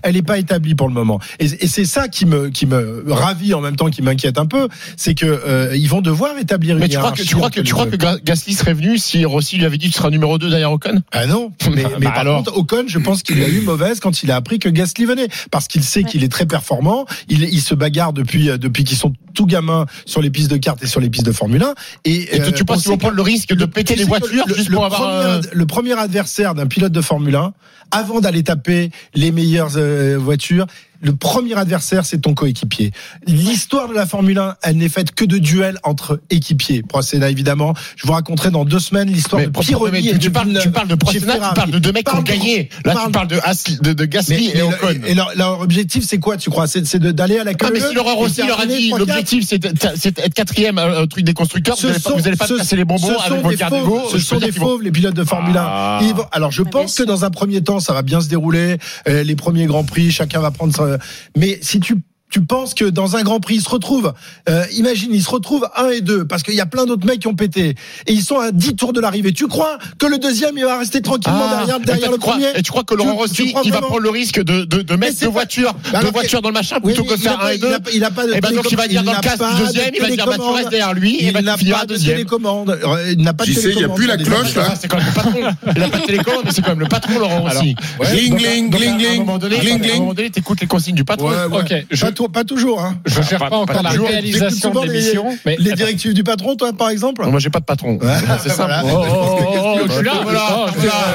elle 0.02 0.14
n'est 0.14 0.22
pas 0.22 0.38
établie 0.38 0.74
pour 0.74 0.88
le 0.88 0.94
moment. 0.94 1.20
Et, 1.38 1.44
et 1.44 1.66
c'est 1.66 1.84
ça 1.84 2.08
qui 2.08 2.26
me, 2.26 2.48
qui 2.50 2.66
me 2.66 3.04
ravit 3.08 3.54
en 3.54 3.60
même 3.60 3.76
temps, 3.76 3.90
qui 3.90 4.02
m'inquiète 4.02 4.38
un 4.38 4.46
peu, 4.46 4.68
c'est 4.96 5.14
que 5.14 5.26
euh, 5.26 5.76
ils 5.76 5.88
vont 5.88 6.00
devoir 6.00 6.36
établir 6.38 6.76
Mais 6.76 6.86
une 6.86 6.90
tu 6.92 6.98
crois 6.98 7.12
que, 7.12 7.18
hiérarchie. 7.18 7.28
tu 7.28 7.34
crois 7.36 7.50
que, 7.50 7.60
tu 7.60 7.72
crois 7.72 7.86
que 7.86 7.96
Ga- 7.96 8.18
Gasly 8.24 8.54
serait 8.54 8.74
venu 8.74 8.98
si 8.98 9.24
Rossi 9.24 9.56
lui 9.58 9.64
avait 9.64 9.78
dit 9.78 9.88
que 9.88 9.92
tu 9.92 9.98
seras 9.98 10.10
numéro 10.10 10.38
2 10.38 10.50
derrière 10.50 10.72
Ocon? 10.72 11.02
Ah 11.12 11.26
non, 11.26 11.52
mais, 11.74 11.82
mais 11.98 12.06
Bah 12.06 12.10
par 12.10 12.18
alors. 12.18 12.36
contre, 12.38 12.56
Ocon, 12.56 12.84
je 12.86 12.98
pense 12.98 13.22
qu'il 13.22 13.42
a 13.42 13.48
eu 13.48 13.60
mauvaise 13.62 14.00
quand 14.00 14.22
il 14.22 14.30
a 14.30 14.36
appris 14.36 14.58
que 14.58 14.68
Gasly 14.68 15.04
venait, 15.04 15.28
parce 15.50 15.68
qu'il 15.68 15.82
sait 15.82 16.04
qu'il 16.04 16.24
est 16.24 16.30
très 16.32 16.46
performant. 16.46 17.06
Il, 17.28 17.42
il 17.44 17.60
se 17.60 17.74
bagarre 17.74 18.12
depuis 18.12 18.50
euh, 18.50 18.58
depuis 18.58 18.84
qu'ils 18.84 18.96
sont 18.98 19.12
tout 19.34 19.46
gamins 19.46 19.86
sur 20.04 20.20
les 20.20 20.30
pistes 20.30 20.50
de 20.50 20.58
cartes 20.58 20.82
et 20.82 20.86
sur 20.86 21.00
les 21.00 21.08
pistes 21.08 21.24
de 21.26 21.32
Formule 21.32 21.62
1. 21.62 21.74
Et, 22.04 22.28
euh, 22.40 22.50
tu 22.52 22.64
penses 22.64 22.82
qu'ils 22.82 22.90
vont 22.90 22.98
prendre 22.98 23.14
le 23.16 23.22
risque 23.22 23.54
de 23.54 23.64
péter 23.64 23.94
tu 23.94 23.98
les 24.00 24.04
voitures 24.04 24.44
le, 24.46 24.54
juste 24.54 24.68
le 24.68 24.74
pour 24.76 24.84
avoir 24.84 25.00
premier, 25.00 25.40
le 25.52 25.66
premier 25.66 25.98
adversaire 25.98 26.54
d'un 26.54 26.66
pilote 26.66 26.92
de 26.92 27.00
Formule 27.00 27.36
1, 27.36 27.52
avant 27.92 28.20
d'aller 28.20 28.42
taper 28.42 28.90
les 29.14 29.30
meilleures 29.30 29.76
euh, 29.76 30.16
voitures, 30.18 30.66
le 31.02 31.14
premier 31.14 31.54
adversaire, 31.58 32.06
c'est 32.06 32.18
ton 32.18 32.32
coéquipier. 32.34 32.92
L'histoire 33.26 33.88
de 33.88 33.94
la 33.94 34.06
Formule 34.06 34.38
1, 34.38 34.56
elle 34.62 34.76
n'est 34.76 34.88
faite 34.88 35.12
que 35.14 35.24
de 35.24 35.38
duels 35.38 35.78
entre 35.82 36.20
équipiers. 36.30 36.82
Procéda, 36.82 37.28
évidemment. 37.28 37.74
Je 37.96 38.06
vous 38.06 38.12
raconterai 38.12 38.50
dans 38.50 38.64
deux 38.64 38.78
semaines 38.78 39.08
l'histoire 39.08 39.42
de 39.42 39.48
Pironi 39.48 39.90
mais 39.92 40.04
et 40.04 40.12
tu, 40.18 40.28
de 40.28 40.32
parles, 40.32 40.58
tu 40.62 40.70
parles 40.70 40.86
de 40.88 40.92
chez 40.92 40.96
Procéna, 40.98 41.34
tu 41.34 41.54
parles 41.54 41.70
de 41.70 41.78
deux 41.78 41.92
mecs 41.92 42.06
qui 42.06 42.12
ont 42.12 42.22
Parle- 42.22 42.24
gagné. 42.38 42.68
Là, 42.84 42.92
parle- 42.94 43.06
tu 43.06 43.12
parles 43.12 43.28
de, 43.28 43.38
As- 43.42 43.80
de, 43.80 43.92
de 43.92 44.04
Gasly 44.04 44.50
mais- 44.54 44.58
et 44.60 44.62
Ocon. 44.62 44.76
le- 44.88 45.08
et 45.10 45.14
leur, 45.14 45.32
leur 45.36 45.60
objectif, 45.60 46.04
c'est 46.06 46.18
quoi, 46.18 46.36
tu 46.36 46.50
crois 46.50 46.66
C'est 46.66 46.96
d'aller 46.98 47.38
à 47.38 47.44
la 47.44 47.54
queue 47.54 47.66
Ah, 47.68 47.72
mais 47.72 47.80
si 47.80 47.94
Laurent 47.94 48.12
et 48.12 48.16
Rossi 48.16 48.46
leur 48.46 48.60
a 48.60 48.66
dit 48.66 48.90
3-4? 48.90 48.98
l'objectif 48.98 49.44
c'est 49.46 49.58
d'être 49.58 50.34
quatrième 50.34 50.78
euh, 50.78 51.02
au 51.02 51.06
truc 51.06 51.24
des 51.24 51.34
constructeurs, 51.34 51.74
vous 51.76 51.82
Ce 51.82 51.86
n'allez 51.88 51.98
pas, 52.00 52.10
vous 52.14 52.26
allez 52.28 52.36
pas 52.36 52.46
ce- 52.46 52.52
me 52.54 52.58
casser 52.58 52.76
les 52.76 52.84
bonbons 52.84 53.06
ce 53.08 53.14
sont 53.14 53.20
avec 53.20 53.42
vos 53.42 53.50
des 53.50 53.56
cartes 53.56 53.74
fauves, 53.74 54.10
Ce 54.12 54.18
sont 54.18 54.38
des 54.38 54.52
fauves, 54.52 54.82
les 54.82 54.90
pilotes 54.92 55.14
de 55.16 55.24
Formule 55.24 55.56
1. 55.56 55.60
Ah. 55.64 56.00
Alors, 56.32 56.50
je 56.52 56.62
pense 56.62 56.94
que 56.94 57.02
dans 57.02 57.24
un 57.24 57.30
premier 57.30 57.60
temps, 57.62 57.80
ça 57.80 57.92
va 57.92 58.02
bien 58.02 58.20
se 58.20 58.28
dérouler. 58.28 58.78
Euh, 59.08 59.22
les 59.24 59.34
premiers 59.36 59.66
grands 59.66 59.84
prix, 59.84 60.10
chacun 60.10 60.40
va 60.40 60.50
prendre 60.50 60.74
sa. 60.74 60.91
Mais 61.36 61.58
si 61.62 61.80
tu 61.80 61.96
tu 62.32 62.40
penses 62.40 62.72
que 62.74 62.86
dans 62.86 63.16
un 63.16 63.22
Grand 63.22 63.38
Prix, 63.40 63.56
ils 63.56 63.60
se 63.62 63.68
retrouvent, 63.68 64.12
euh, 64.48 64.64
imagine, 64.76 65.10
ils 65.12 65.22
se 65.22 65.28
retrouvent 65.30 65.68
1 65.76 65.90
et 65.90 66.00
2, 66.00 66.24
parce 66.26 66.42
qu'il 66.42 66.54
y 66.54 66.60
a 66.60 66.66
plein 66.66 66.86
d'autres 66.86 67.06
mecs 67.06 67.20
qui 67.20 67.26
ont 67.28 67.34
pété, 67.34 67.74
et 68.06 68.12
ils 68.12 68.22
sont 68.22 68.38
à 68.38 68.50
10 68.52 68.74
tours 68.74 68.92
de 68.94 69.00
l'arrivée. 69.00 69.32
Tu 69.32 69.46
crois 69.48 69.78
que 69.98 70.06
le 70.06 70.16
deuxième, 70.18 70.56
il 70.56 70.64
va 70.64 70.78
rester 70.78 71.02
tranquillement 71.02 71.44
Ah, 71.46 71.78
derrière, 71.84 72.10
le 72.10 72.16
crois- 72.16 72.32
premier 72.34 72.48
Et 72.56 72.62
tu 72.62 72.70
crois 72.70 72.84
que 72.84 72.94
Laurent 72.94 73.14
Rossi, 73.14 73.54
il 73.64 73.70
va 73.72 73.80
prendre 73.82 74.00
le 74.00 74.08
risque 74.10 74.42
de, 74.42 74.64
de, 74.64 74.80
de 74.82 74.96
mettre 74.96 75.20
deux 75.20 75.28
voitures, 75.28 75.74
Bah 75.92 76.00
deux 76.00 76.10
voitures 76.10 76.40
dans 76.42 76.48
le 76.48 76.54
machin 76.54 76.80
plutôt 76.80 77.04
que 77.04 77.16
faire 77.18 77.38
pas- 77.38 77.46
un 77.46 77.50
et 77.50 77.54
il 77.56 77.60
deux 77.60 77.72
a 77.74 77.78
Il 77.92 78.02
a 78.04 78.10
pas 78.10 78.26
de 78.26 78.32
Et 78.34 78.40
ben 78.40 78.54
donc 78.54 78.70
il 78.70 78.76
va 78.78 78.88
dire 78.88 79.02
dans 79.02 79.10
le 79.12 79.16
n'a 79.16 79.22
casque 79.22 79.38
pas 79.38 79.52
du 79.54 79.60
deuxième, 79.62 79.90
de 79.90 79.96
il 79.96 80.00
va 80.02 80.08
dire 80.08 80.16
bah 80.16 80.22
tu 80.22 80.26
télécommande. 80.38 80.56
restes 80.56 80.70
derrière 80.70 80.94
lui, 80.94 81.16
et 81.16 81.26
Il 81.28 81.44
n'a 81.44 81.56
pas 81.58 81.84
de 81.86 81.96
télécommande. 81.96 82.70
Euh, 82.82 83.12
Il 83.16 83.22
n'a 83.22 83.34
pas 83.34 83.44
de 83.44 83.50
JC, 83.50 83.56
il 83.58 83.64
y 83.64 83.68
a 83.68 83.72
télécommande 83.88 83.96
plus 83.96 84.06
la 84.06 84.12
sur 84.14 84.18
les 84.18 84.24
cloche, 84.24 84.40
voitures. 84.54 84.62
là. 84.62 84.74
C'est 84.80 84.88
quand 84.88 84.96
même 84.96 85.06
le 85.06 85.12
patron. 85.12 85.40
Il 85.76 85.82
a 85.82 85.88
pas 85.88 85.98
de 85.98 86.04
télécommande, 86.06 86.42
mais 86.46 86.50
c'est 86.52 86.62
quand 86.62 86.70
même 86.70 86.80
le 86.80 86.86
patron 86.88 87.18
Laurent 87.18 87.42
Rossi. 87.42 87.74
Gling, 88.00 88.30
Donc, 88.30 88.38
gling, 88.40 88.70
donc, 88.70 88.80
à 88.82 88.84
un 88.86 88.96
gling, 88.96 89.18
moment 89.18 89.38
donné, 89.38 89.58
gling, 89.58 89.72
à 89.72 89.74
un 89.74 89.78
gling. 89.78 89.98
moment 89.98 90.14
donné, 90.14 90.30
t'écoutes 90.30 90.60
les 90.60 90.66
consignes 90.66 90.94
du 90.94 91.04
patron. 91.04 91.30
Ok, 91.52 91.74
je, 91.90 92.06
Pas, 92.22 92.26
tou- 92.26 92.32
pas 92.32 92.44
toujours. 92.44 92.82
Hein. 92.82 92.98
je 93.06 93.14
cherche 93.22 93.38
pas, 93.38 93.50
pas- 93.50 93.56
encore 93.56 93.76
pas 93.76 93.82
la 93.82 93.90
toujours. 93.90 94.08
réalisation 94.08 94.70
de 94.70 94.80
les- 94.86 94.92
l'émission. 94.92 95.26
Mais 95.44 95.56
Les 95.58 95.72
directives 95.72 96.14
du 96.14 96.24
patron, 96.24 96.56
toi, 96.56 96.72
par 96.72 96.90
exemple 96.90 97.24
Moi 97.26 97.40
j'ai 97.40 97.50
pas 97.50 97.60
de 97.60 97.64
patron. 97.64 97.98
C'est 98.42 98.48
simple. 98.50 98.72
Voilà. 98.72 98.82
Oh, 98.84 98.88
oh, 98.90 99.36
oh, 99.54 99.78
oh, 99.82 99.86
je 99.88 99.92
suis 99.92 100.04
là. 100.04 100.12
Voilà, 100.22 100.66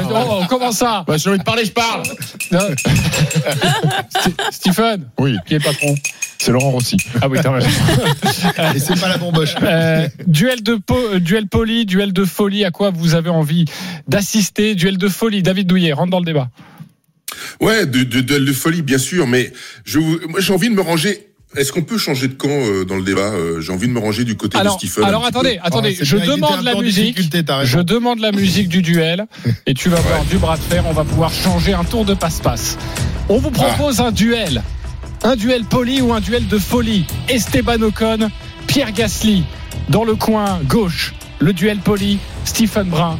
Oh, 0.10 0.16
oh, 0.42 0.44
comment 0.50 0.72
ça 0.72 1.04
Bah, 1.08 1.18
si 1.18 1.24
j'ai 1.26 1.30
envie 1.32 1.40
de 1.40 1.44
parler, 1.44 1.66
je 1.66 1.72
parle. 1.72 2.04
Non. 2.52 2.60
Stephen, 4.52 5.08
Oui, 5.20 5.36
qui 5.48 5.56
est 5.56 5.60
patron 5.64 5.96
c'est 6.40 6.52
Laurent 6.52 6.70
Rossi. 6.70 6.98
Ah 7.20 7.28
oui, 7.28 7.40
t'as 7.42 7.50
raison. 7.52 7.68
Et 8.76 8.80
c'est 8.80 9.00
pas 9.00 9.10
la 9.10 9.18
bomboche. 9.18 9.56
Euh, 9.64 10.08
duel 10.28 10.62
de 10.62 10.76
po- 10.76 11.18
duel 11.18 11.48
poli, 11.48 11.88
duel 11.88 12.14
de 12.14 12.26
folie. 12.26 12.64
À 12.64 12.70
quoi 12.70 12.92
vous 12.92 13.16
avez 13.16 13.32
envie 13.32 13.66
d'assister? 14.08 14.76
Duel 14.76 15.00
de 15.00 15.08
folie. 15.10 15.42
David 15.42 15.66
Douillet, 15.66 15.94
rentre 15.94 16.12
dans 16.12 16.20
le 16.20 16.26
débat. 16.26 16.50
Ouais, 17.62 17.86
de, 17.86 18.04
de, 18.04 18.22
de, 18.22 18.38
de 18.40 18.54
folie, 18.54 18.82
bien 18.82 18.98
sûr, 18.98 19.28
mais 19.28 19.52
je, 19.86 20.00
vous- 20.00 20.20
moi, 20.30 20.40
j'ai 20.40 20.54
envie 20.54 20.70
de 20.70 20.74
me 20.76 20.82
ranger. 20.82 21.24
Est-ce 21.56 21.72
qu'on 21.72 21.82
peut 21.84 21.98
changer 21.98 22.28
de 22.28 22.34
camp 22.34 22.50
euh, 22.52 22.84
dans 22.84 22.96
le 22.98 23.04
débat 23.04 23.32
Euh, 23.32 23.62
J'ai 23.62 23.72
envie 23.72 23.88
de 23.88 23.94
me 23.94 24.00
ranger 24.00 24.26
du 24.26 24.36
côté 24.36 24.58
Alors, 24.58 24.76
de 24.78 24.86
Stephen. 24.86 25.06
alors 25.06 25.26
attendez, 25.26 25.54
peu. 25.56 25.60
attendez. 25.64 25.92
Oh, 25.94 25.96
c'est 26.00 26.06
je 26.06 26.18
demande 26.18 26.62
la 26.64 26.76
musique. 26.76 27.18
Je 27.64 27.80
demande 27.80 28.20
la 28.20 28.32
musique 28.34 28.68
du 28.68 28.82
duel 28.82 29.26
et 29.66 29.74
tu 29.74 29.88
vas 29.90 30.00
voir 30.02 30.26
du 30.26 30.38
bras 30.38 30.58
de 30.58 30.62
fer. 30.62 30.84
On 30.88 30.94
va 30.94 31.06
pouvoir 31.06 31.32
changer 31.34 31.74
un 31.74 31.86
tour 31.86 32.04
de 32.04 32.14
passe-passe. 32.14 32.78
On 33.30 33.38
vous 33.40 33.50
propose 33.52 34.02
un 34.02 34.12
duel, 34.12 34.62
un 35.24 35.36
duel 35.38 35.64
poli 35.64 36.02
ou 36.02 36.12
un 36.14 36.20
duel 36.20 36.48
de 36.48 36.58
folie. 36.60 37.06
Esteban 37.30 37.82
Ocon, 37.82 38.30
Pierre 38.68 38.92
Gasly 38.92 39.44
dans 39.90 40.04
le 40.04 40.16
coin 40.16 40.60
gauche. 40.68 41.14
Le 41.40 41.54
duel 41.54 41.78
poli, 41.80 42.20
Stephen 42.44 42.88
Brun 42.90 43.18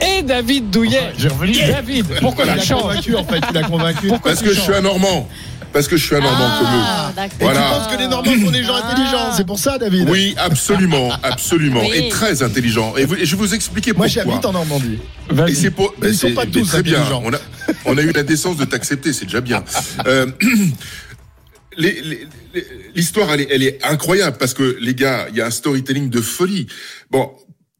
et 0.00 0.22
David 0.22 0.70
Douillet. 0.70 1.12
J'ai 1.18 1.28
revenu. 1.28 1.52
David, 1.54 2.06
pourquoi 2.20 2.44
Il 2.46 2.52
tu 2.54 2.58
a 2.58 2.62
changes 2.62 2.82
convaincu, 2.82 3.14
en 3.16 3.24
fait. 3.24 3.40
Il 3.50 3.56
a 3.58 3.62
convaincu. 3.62 4.08
Pourquoi 4.08 4.30
Parce 4.32 4.42
tu 4.42 4.48
que 4.48 4.54
je 4.54 4.60
suis 4.60 4.74
un 4.74 4.80
Normand. 4.80 5.28
Parce 5.72 5.86
que 5.86 5.96
je 5.96 6.04
suis 6.04 6.16
un 6.16 6.20
Normand 6.20 6.58
comme 6.58 6.66
eux. 6.66 6.82
Ah, 6.84 7.12
d'accord. 7.14 7.26
Et 7.32 7.38
tu 7.38 7.44
Voilà. 7.44 7.60
penses 7.60 7.94
que 7.94 7.98
les 8.00 8.08
Normands 8.08 8.44
sont 8.44 8.50
des 8.50 8.64
gens 8.64 8.74
intelligents, 8.74 9.32
c'est 9.36 9.46
pour 9.46 9.58
ça, 9.58 9.78
David 9.78 10.08
Oui, 10.10 10.34
absolument, 10.36 11.10
absolument, 11.22 11.82
Oui. 11.82 11.90
et 11.94 12.08
très 12.08 12.42
intelligent. 12.42 12.96
Et, 12.96 13.04
vous- 13.04 13.14
et 13.14 13.24
je 13.24 13.36
vais 13.36 13.42
vous 13.42 13.54
expliquer 13.54 13.92
Moi, 13.92 14.06
pourquoi. 14.06 14.24
j'habite 14.32 14.44
en 14.46 14.52
Normandie. 14.52 14.98
Et 15.30 15.34
Vas-y. 15.34 15.54
c'est 15.54 15.70
pour, 15.70 15.94
Mais 16.02 16.08
ils 16.08 16.16
sont 16.18 16.32
pas 16.32 16.44
tous 16.46 16.66
très 16.66 16.82
bien. 16.82 16.98
intelligents. 16.98 17.22
On 17.24 17.32
a, 17.32 17.38
on 17.84 17.96
a 17.98 18.02
eu 18.02 18.10
la 18.10 18.24
décence 18.24 18.56
de 18.56 18.64
t'accepter, 18.64 19.12
c'est 19.12 19.26
déjà 19.26 19.40
bien. 19.40 19.62
Euh, 20.08 20.26
les- 21.76 22.00
les- 22.02 22.26
les- 22.54 22.66
L'histoire, 22.96 23.32
elle 23.32 23.42
est, 23.42 23.48
elle 23.52 23.62
est 23.62 23.78
incroyable 23.84 24.36
parce 24.38 24.54
que 24.54 24.76
les 24.80 24.94
gars, 24.96 25.26
il 25.30 25.36
y 25.36 25.40
a 25.40 25.46
un 25.46 25.50
storytelling 25.52 26.10
de 26.10 26.20
folie. 26.20 26.66
Bon, 27.12 27.30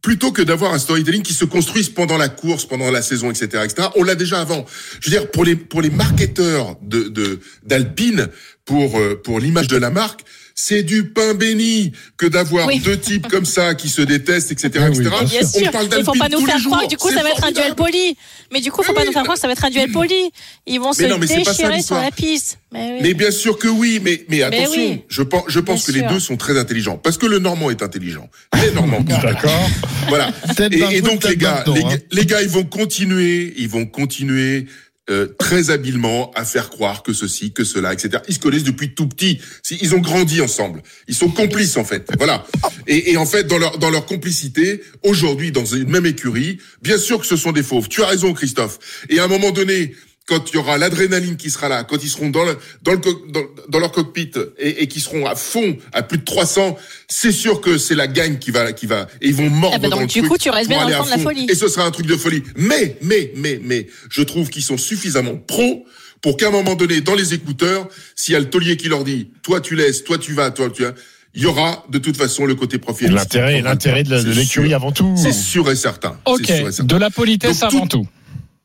plutôt 0.02 0.32
que 0.32 0.42
d'avoir 0.42 0.72
un 0.72 0.78
storytelling 0.78 1.22
qui 1.22 1.34
se 1.34 1.44
construise 1.44 1.88
pendant 1.88 2.16
la 2.16 2.28
course, 2.28 2.64
pendant 2.66 2.90
la 2.90 3.02
saison, 3.02 3.30
etc., 3.30 3.64
etc. 3.64 3.88
On 3.96 4.04
l'a 4.04 4.14
déjà 4.14 4.40
avant. 4.40 4.64
Je 5.00 5.10
veux 5.10 5.16
dire, 5.16 5.30
pour 5.30 5.44
les 5.44 5.56
pour 5.56 5.82
les 5.82 5.90
marketeurs 5.90 6.76
de 6.82 7.40
d'Alpine, 7.64 8.28
pour 8.64 8.98
euh, 8.98 9.20
pour 9.22 9.40
l'image 9.40 9.68
de 9.68 9.76
la 9.76 9.90
marque. 9.90 10.22
C'est 10.62 10.82
du 10.82 11.04
pain 11.08 11.32
béni 11.32 11.92
que 12.18 12.26
d'avoir 12.26 12.66
Oui. 12.66 12.80
deux 12.80 12.98
types 12.98 13.26
comme 13.28 13.46
ça 13.46 13.74
qui 13.74 13.88
se 13.88 14.02
détestent, 14.02 14.52
etc., 14.52 14.70
Oui, 14.76 14.98
oui, 14.98 15.06
etc. 15.06 15.10
Mais 15.22 15.26
bien 15.26 15.40
On 15.42 15.46
sûr, 15.58 15.70
parle 15.70 15.88
il 15.98 16.04
faut 16.04 16.12
pas 16.12 16.28
nous 16.28 16.44
faire 16.44 16.62
croire 16.62 16.82
que 16.82 16.88
du 16.88 16.96
coup 16.98 17.10
ça 17.10 17.22
va 17.22 17.30
être 17.30 17.44
un 17.44 17.50
duel 17.50 17.74
poli. 17.74 18.14
Mais 18.52 18.60
du 18.60 18.70
coup, 18.70 18.82
faut 18.82 18.90
Oui, 18.90 18.94
pas 18.96 19.00
oui, 19.00 19.06
nous 19.06 19.12
faire 19.14 19.22
croire 19.22 19.36
que 19.36 19.40
ça 19.40 19.46
va 19.46 19.54
être 19.54 19.64
un 19.64 19.70
duel 19.70 19.90
poli. 19.90 20.30
Ils 20.66 20.78
vont 20.78 20.92
se 20.92 21.04
non, 21.04 21.16
mais 21.18 21.26
c'est 21.26 21.42
pas 21.44 21.54
ça, 21.54 21.62
déchirer 21.62 21.82
sur 21.82 21.94
la 21.96 22.10
piste. 22.10 22.58
Mais 22.72 22.92
oui. 22.92 22.98
Mais 23.02 23.14
bien 23.14 23.30
sûr 23.30 23.58
que 23.58 23.68
oui, 23.68 24.00
mais, 24.04 24.22
mais 24.28 24.42
attention, 24.42 24.70
oui. 24.82 25.02
je 25.08 25.22
pense, 25.22 25.44
je 25.48 25.60
pense 25.60 25.86
que 25.86 25.92
les 25.92 26.02
deux 26.02 26.20
sont 26.20 26.36
très 26.36 26.58
intelligents. 26.58 26.98
Parce 26.98 27.16
que 27.16 27.24
le 27.26 27.38
Normand 27.38 27.70
est 27.70 27.82
intelligent. 27.82 28.28
Les 28.62 28.70
Normands. 28.72 29.00
D'accord. 29.22 29.70
Voilà. 30.08 30.30
Et, 30.70 30.96
et 30.96 31.00
donc 31.00 31.24
les 31.24 31.30
hein. 31.30 31.34
gars- 31.36 31.64
les 32.12 32.26
gars, 32.26 32.42
ils 32.42 32.48
vont 32.50 32.64
continuer, 32.64 33.54
ils 33.56 33.68
vont 33.68 33.86
continuer 33.86 34.66
euh, 35.10 35.34
très 35.38 35.70
habilement 35.70 36.30
à 36.34 36.44
faire 36.44 36.70
croire 36.70 37.02
que 37.02 37.12
ceci, 37.12 37.52
que 37.52 37.64
cela, 37.64 37.92
etc. 37.92 38.22
Ils 38.28 38.34
se 38.34 38.38
connaissent 38.38 38.64
depuis 38.64 38.94
tout 38.94 39.06
petit. 39.06 39.40
Ils 39.70 39.94
ont 39.94 39.98
grandi 39.98 40.40
ensemble. 40.40 40.82
Ils 41.08 41.14
sont 41.14 41.30
complices 41.30 41.76
en 41.76 41.84
fait. 41.84 42.08
Voilà. 42.18 42.46
Et, 42.86 43.12
et 43.12 43.16
en 43.16 43.26
fait, 43.26 43.44
dans 43.44 43.58
leur 43.58 43.78
dans 43.78 43.90
leur 43.90 44.06
complicité, 44.06 44.82
aujourd'hui, 45.02 45.52
dans 45.52 45.64
une 45.64 45.90
même 45.90 46.06
écurie, 46.06 46.58
bien 46.82 46.98
sûr 46.98 47.20
que 47.20 47.26
ce 47.26 47.36
sont 47.36 47.52
des 47.52 47.62
fauves. 47.62 47.88
Tu 47.88 48.02
as 48.02 48.06
raison, 48.06 48.32
Christophe. 48.32 48.78
Et 49.08 49.18
à 49.18 49.24
un 49.24 49.28
moment 49.28 49.50
donné, 49.50 49.94
quand 50.30 50.48
il 50.50 50.54
y 50.54 50.58
aura 50.58 50.78
l'adrénaline 50.78 51.36
qui 51.36 51.50
sera 51.50 51.68
là, 51.68 51.82
quand 51.82 52.02
ils 52.04 52.08
seront 52.08 52.30
dans 52.30 52.44
le 52.44 52.56
dans 52.82 52.92
le 52.92 52.98
co- 52.98 53.26
dans, 53.30 53.42
dans 53.68 53.80
leur 53.80 53.90
cockpit 53.90 54.30
et, 54.58 54.82
et 54.82 54.86
qui 54.86 55.00
seront 55.00 55.26
à 55.26 55.34
fond 55.34 55.76
à 55.92 56.02
plus 56.04 56.18
de 56.18 56.24
300, 56.24 56.78
c'est 57.08 57.32
sûr 57.32 57.60
que 57.60 57.76
c'est 57.78 57.96
la 57.96 58.06
gagne 58.06 58.38
qui 58.38 58.52
va 58.52 58.72
qui 58.72 58.86
va 58.86 59.08
et 59.20 59.26
ils 59.28 59.34
vont 59.34 59.50
mordre 59.50 59.74
Ah 59.76 59.78
bah 59.80 59.88
donc, 59.88 59.96
dans 59.96 60.00
le 60.02 60.06
du 60.06 60.20
truc 60.20 60.30
coup, 60.30 60.38
tu 60.38 60.50
restes 60.50 60.68
bien 60.68 60.82
dans 60.82 60.88
le 60.88 60.94
camp 60.94 61.04
de 61.04 61.10
la 61.10 61.16
fond. 61.16 61.22
folie. 61.24 61.46
Et 61.50 61.54
ce 61.56 61.66
sera 61.68 61.84
un 61.84 61.90
truc 61.90 62.06
de 62.06 62.16
folie. 62.16 62.44
Mais 62.54 62.96
mais 63.02 63.32
mais 63.34 63.60
mais 63.64 63.88
je 64.08 64.22
trouve 64.22 64.48
qu'ils 64.50 64.62
sont 64.62 64.78
suffisamment 64.78 65.36
pros 65.36 65.84
pour 66.22 66.36
qu'à 66.36 66.46
un 66.48 66.52
moment 66.52 66.76
donné 66.76 67.00
dans 67.00 67.16
les 67.16 67.34
écouteurs, 67.34 67.88
s'il 68.14 68.34
y 68.34 68.36
a 68.36 68.40
le 68.40 68.48
taulier 68.48 68.76
qui 68.76 68.88
leur 68.88 69.02
dit 69.02 69.30
toi 69.42 69.60
tu 69.60 69.74
laisses, 69.74 70.04
toi 70.04 70.16
tu 70.16 70.32
vas, 70.32 70.50
toi 70.52 70.70
tu 70.70 70.82
vas, 70.84 70.92
il 71.34 71.42
y 71.42 71.46
aura 71.46 71.84
de 71.90 71.98
toute 71.98 72.16
façon 72.16 72.46
le 72.46 72.54
côté 72.54 72.78
professionnel. 72.78 73.16
L'intérêt, 73.16 73.62
l'intérêt 73.62 74.04
de, 74.04 74.16
l'écurie 74.32 74.74
avant 74.74 74.92
tout. 74.92 75.14
C'est 75.16 75.32
sûr 75.32 75.70
et 75.70 75.76
certain. 75.76 76.16
Ok, 76.26 76.40
C'est 76.46 76.56
sûr 76.58 76.68
et 76.68 76.72
certain. 76.72 76.94
de 76.94 77.00
la 77.00 77.10
politesse 77.10 77.60
Donc, 77.60 77.72
avant 77.74 77.86
tout. 77.86 78.06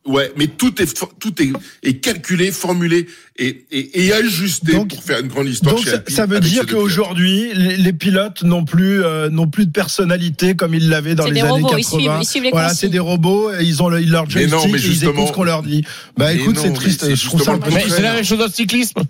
Ouais, 0.06 0.32
mais 0.38 0.46
tout 0.46 0.80
est 0.82 0.94
tout 1.20 1.42
est, 1.42 1.52
est 1.82 1.96
calculé, 1.96 2.52
formulé 2.52 3.08
et, 3.38 3.66
et, 3.72 4.06
et 4.06 4.14
ajusté 4.14 4.74
Donc- 4.74 4.90
pour 4.90 5.04
faire 5.04 5.20
une 5.20 5.28
grande 5.30 5.48
histoire. 5.48 5.74
Donc 5.74 5.84
chez 5.84 5.90
ça, 5.90 5.96
Alpine 5.98 6.16
ça 6.16 6.26
veut 6.28 6.40
dire 6.40 6.68
qu'aujourd'hui, 6.68 7.50
les, 7.56 7.76
les 7.78 7.94
pilotes 7.94 8.44
n'ont 8.44 8.66
plus 8.66 9.04
euh, 9.04 9.30
n'ont 9.30 9.48
plus 9.48 9.66
de 9.66 9.72
personnalité 9.72 10.56
comme 10.56 10.76
ils 10.76 10.90
l'avaient 10.90 11.16
dans 11.16 11.24
C'est 11.24 11.30
les 11.30 11.36
des 11.36 11.42
années 11.42 11.52
robots, 11.64 11.70
80. 11.70 11.80
ils 11.80 11.84
suivent- 11.86 12.12
ils 12.22 12.26
suivent 12.28 12.44
les 12.44 12.52
voilà, 12.52 12.74
c'est 12.76 12.90
des 12.90 13.00
robots, 13.00 13.52
et 13.52 13.64
ils 13.64 13.82
ont 13.82 13.90
le- 13.90 14.00
leur 14.02 14.26
Mais 14.36 14.44
non, 14.46 14.60
joystick 14.60 14.72
mais 14.74 14.78
et 14.78 14.82
ils 14.82 14.86
justement- 14.92 15.12
écoutent 15.14 15.28
ce 15.30 15.34
qu'on 15.34 15.44
leur 15.44 15.64
dit. 15.64 15.84
Bah 16.16 16.34
écoute, 16.34 16.58
c'est 16.62 16.74
triste. 16.74 17.16
Je 17.16 17.26
trouve 17.26 17.42
ça 17.42 17.54
Mais 17.54 17.72
triste. 17.72 17.96
c'est 17.96 18.02
la 18.04 18.14
même 18.14 18.24
chose 18.24 18.38
dans 18.38 18.46
le 18.46 18.52
cyclisme. 18.52 19.02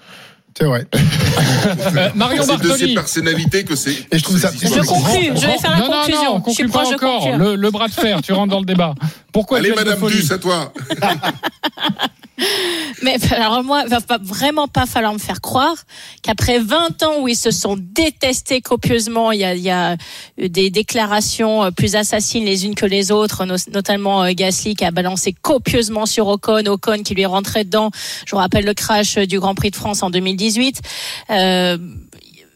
C'est 0.57 0.63
vrai. 0.65 0.87
Euh, 0.93 2.09
Marion 2.15 2.43
C'est 2.43 2.57
de 2.57 2.61
ces 2.63 2.67
Bartoli. 2.69 2.93
personnalités 2.95 3.63
que 3.65 3.75
c'est. 3.75 3.91
Et 4.11 4.17
je 4.19 4.23
trouve 4.23 4.39
ça. 4.39 4.51
Je 4.53 4.67
conclue, 4.87 5.31
je 5.35 5.47
vais 5.47 5.57
faire 5.57 5.71
la 5.71 5.79
non, 5.79 5.85
non, 5.87 5.91
conclusion. 5.91 6.23
non, 6.37 6.43
on 6.45 6.49
je 6.49 6.53
suis 6.55 6.67
pas 6.67 6.79
proche 6.83 6.93
encore. 6.95 7.37
Le, 7.37 7.55
le 7.55 7.71
bras 7.71 7.87
de 7.89 7.93
fer, 7.93 8.21
tu 8.21 8.31
rentres 8.31 8.51
dans 8.51 8.59
le 8.59 8.65
débat. 8.65 8.95
Pourquoi 9.33 9.57
Allez, 9.57 9.73
Madame 9.75 9.99
Duss, 10.07 10.31
à 10.31 10.37
toi. 10.37 10.71
Mais 13.01 13.17
alors 13.33 13.63
moi, 13.63 13.83
il 13.85 13.89
va 13.89 13.99
vraiment 14.21 14.67
pas 14.67 14.85
falloir 14.85 15.13
me 15.13 15.19
faire 15.19 15.41
croire 15.41 15.75
qu'après 16.21 16.59
20 16.59 17.03
ans 17.03 17.21
où 17.21 17.27
ils 17.27 17.35
se 17.35 17.51
sont 17.51 17.77
détestés 17.79 18.61
copieusement, 18.61 19.31
il 19.31 19.39
y 19.39 19.43
a, 19.43 19.55
il 19.55 19.61
y 19.61 19.69
a 19.69 19.95
eu 20.37 20.49
des 20.49 20.69
déclarations 20.69 21.63
euh, 21.63 21.71
plus 21.71 21.95
assassines 21.95 22.45
les 22.45 22.65
unes 22.65 22.75
que 22.75 22.85
les 22.85 23.11
autres, 23.11 23.45
no- 23.45 23.55
notamment 23.71 24.23
euh, 24.23 24.31
Gasly 24.33 24.75
qui 24.75 24.85
a 24.85 24.91
balancé 24.91 25.33
copieusement 25.33 26.05
sur 26.05 26.27
Ocon, 26.27 26.65
Ocon 26.65 27.03
qui 27.03 27.15
lui 27.15 27.25
rentré 27.25 27.63
dedans. 27.63 27.91
Je 28.25 28.31
vous 28.31 28.37
rappelle 28.37 28.65
le 28.65 28.73
crash 28.73 29.17
du 29.17 29.39
Grand 29.39 29.55
Prix 29.55 29.71
de 29.71 29.75
France 29.75 30.03
en 30.03 30.09
2018. 30.09 30.81
Euh, 31.29 31.77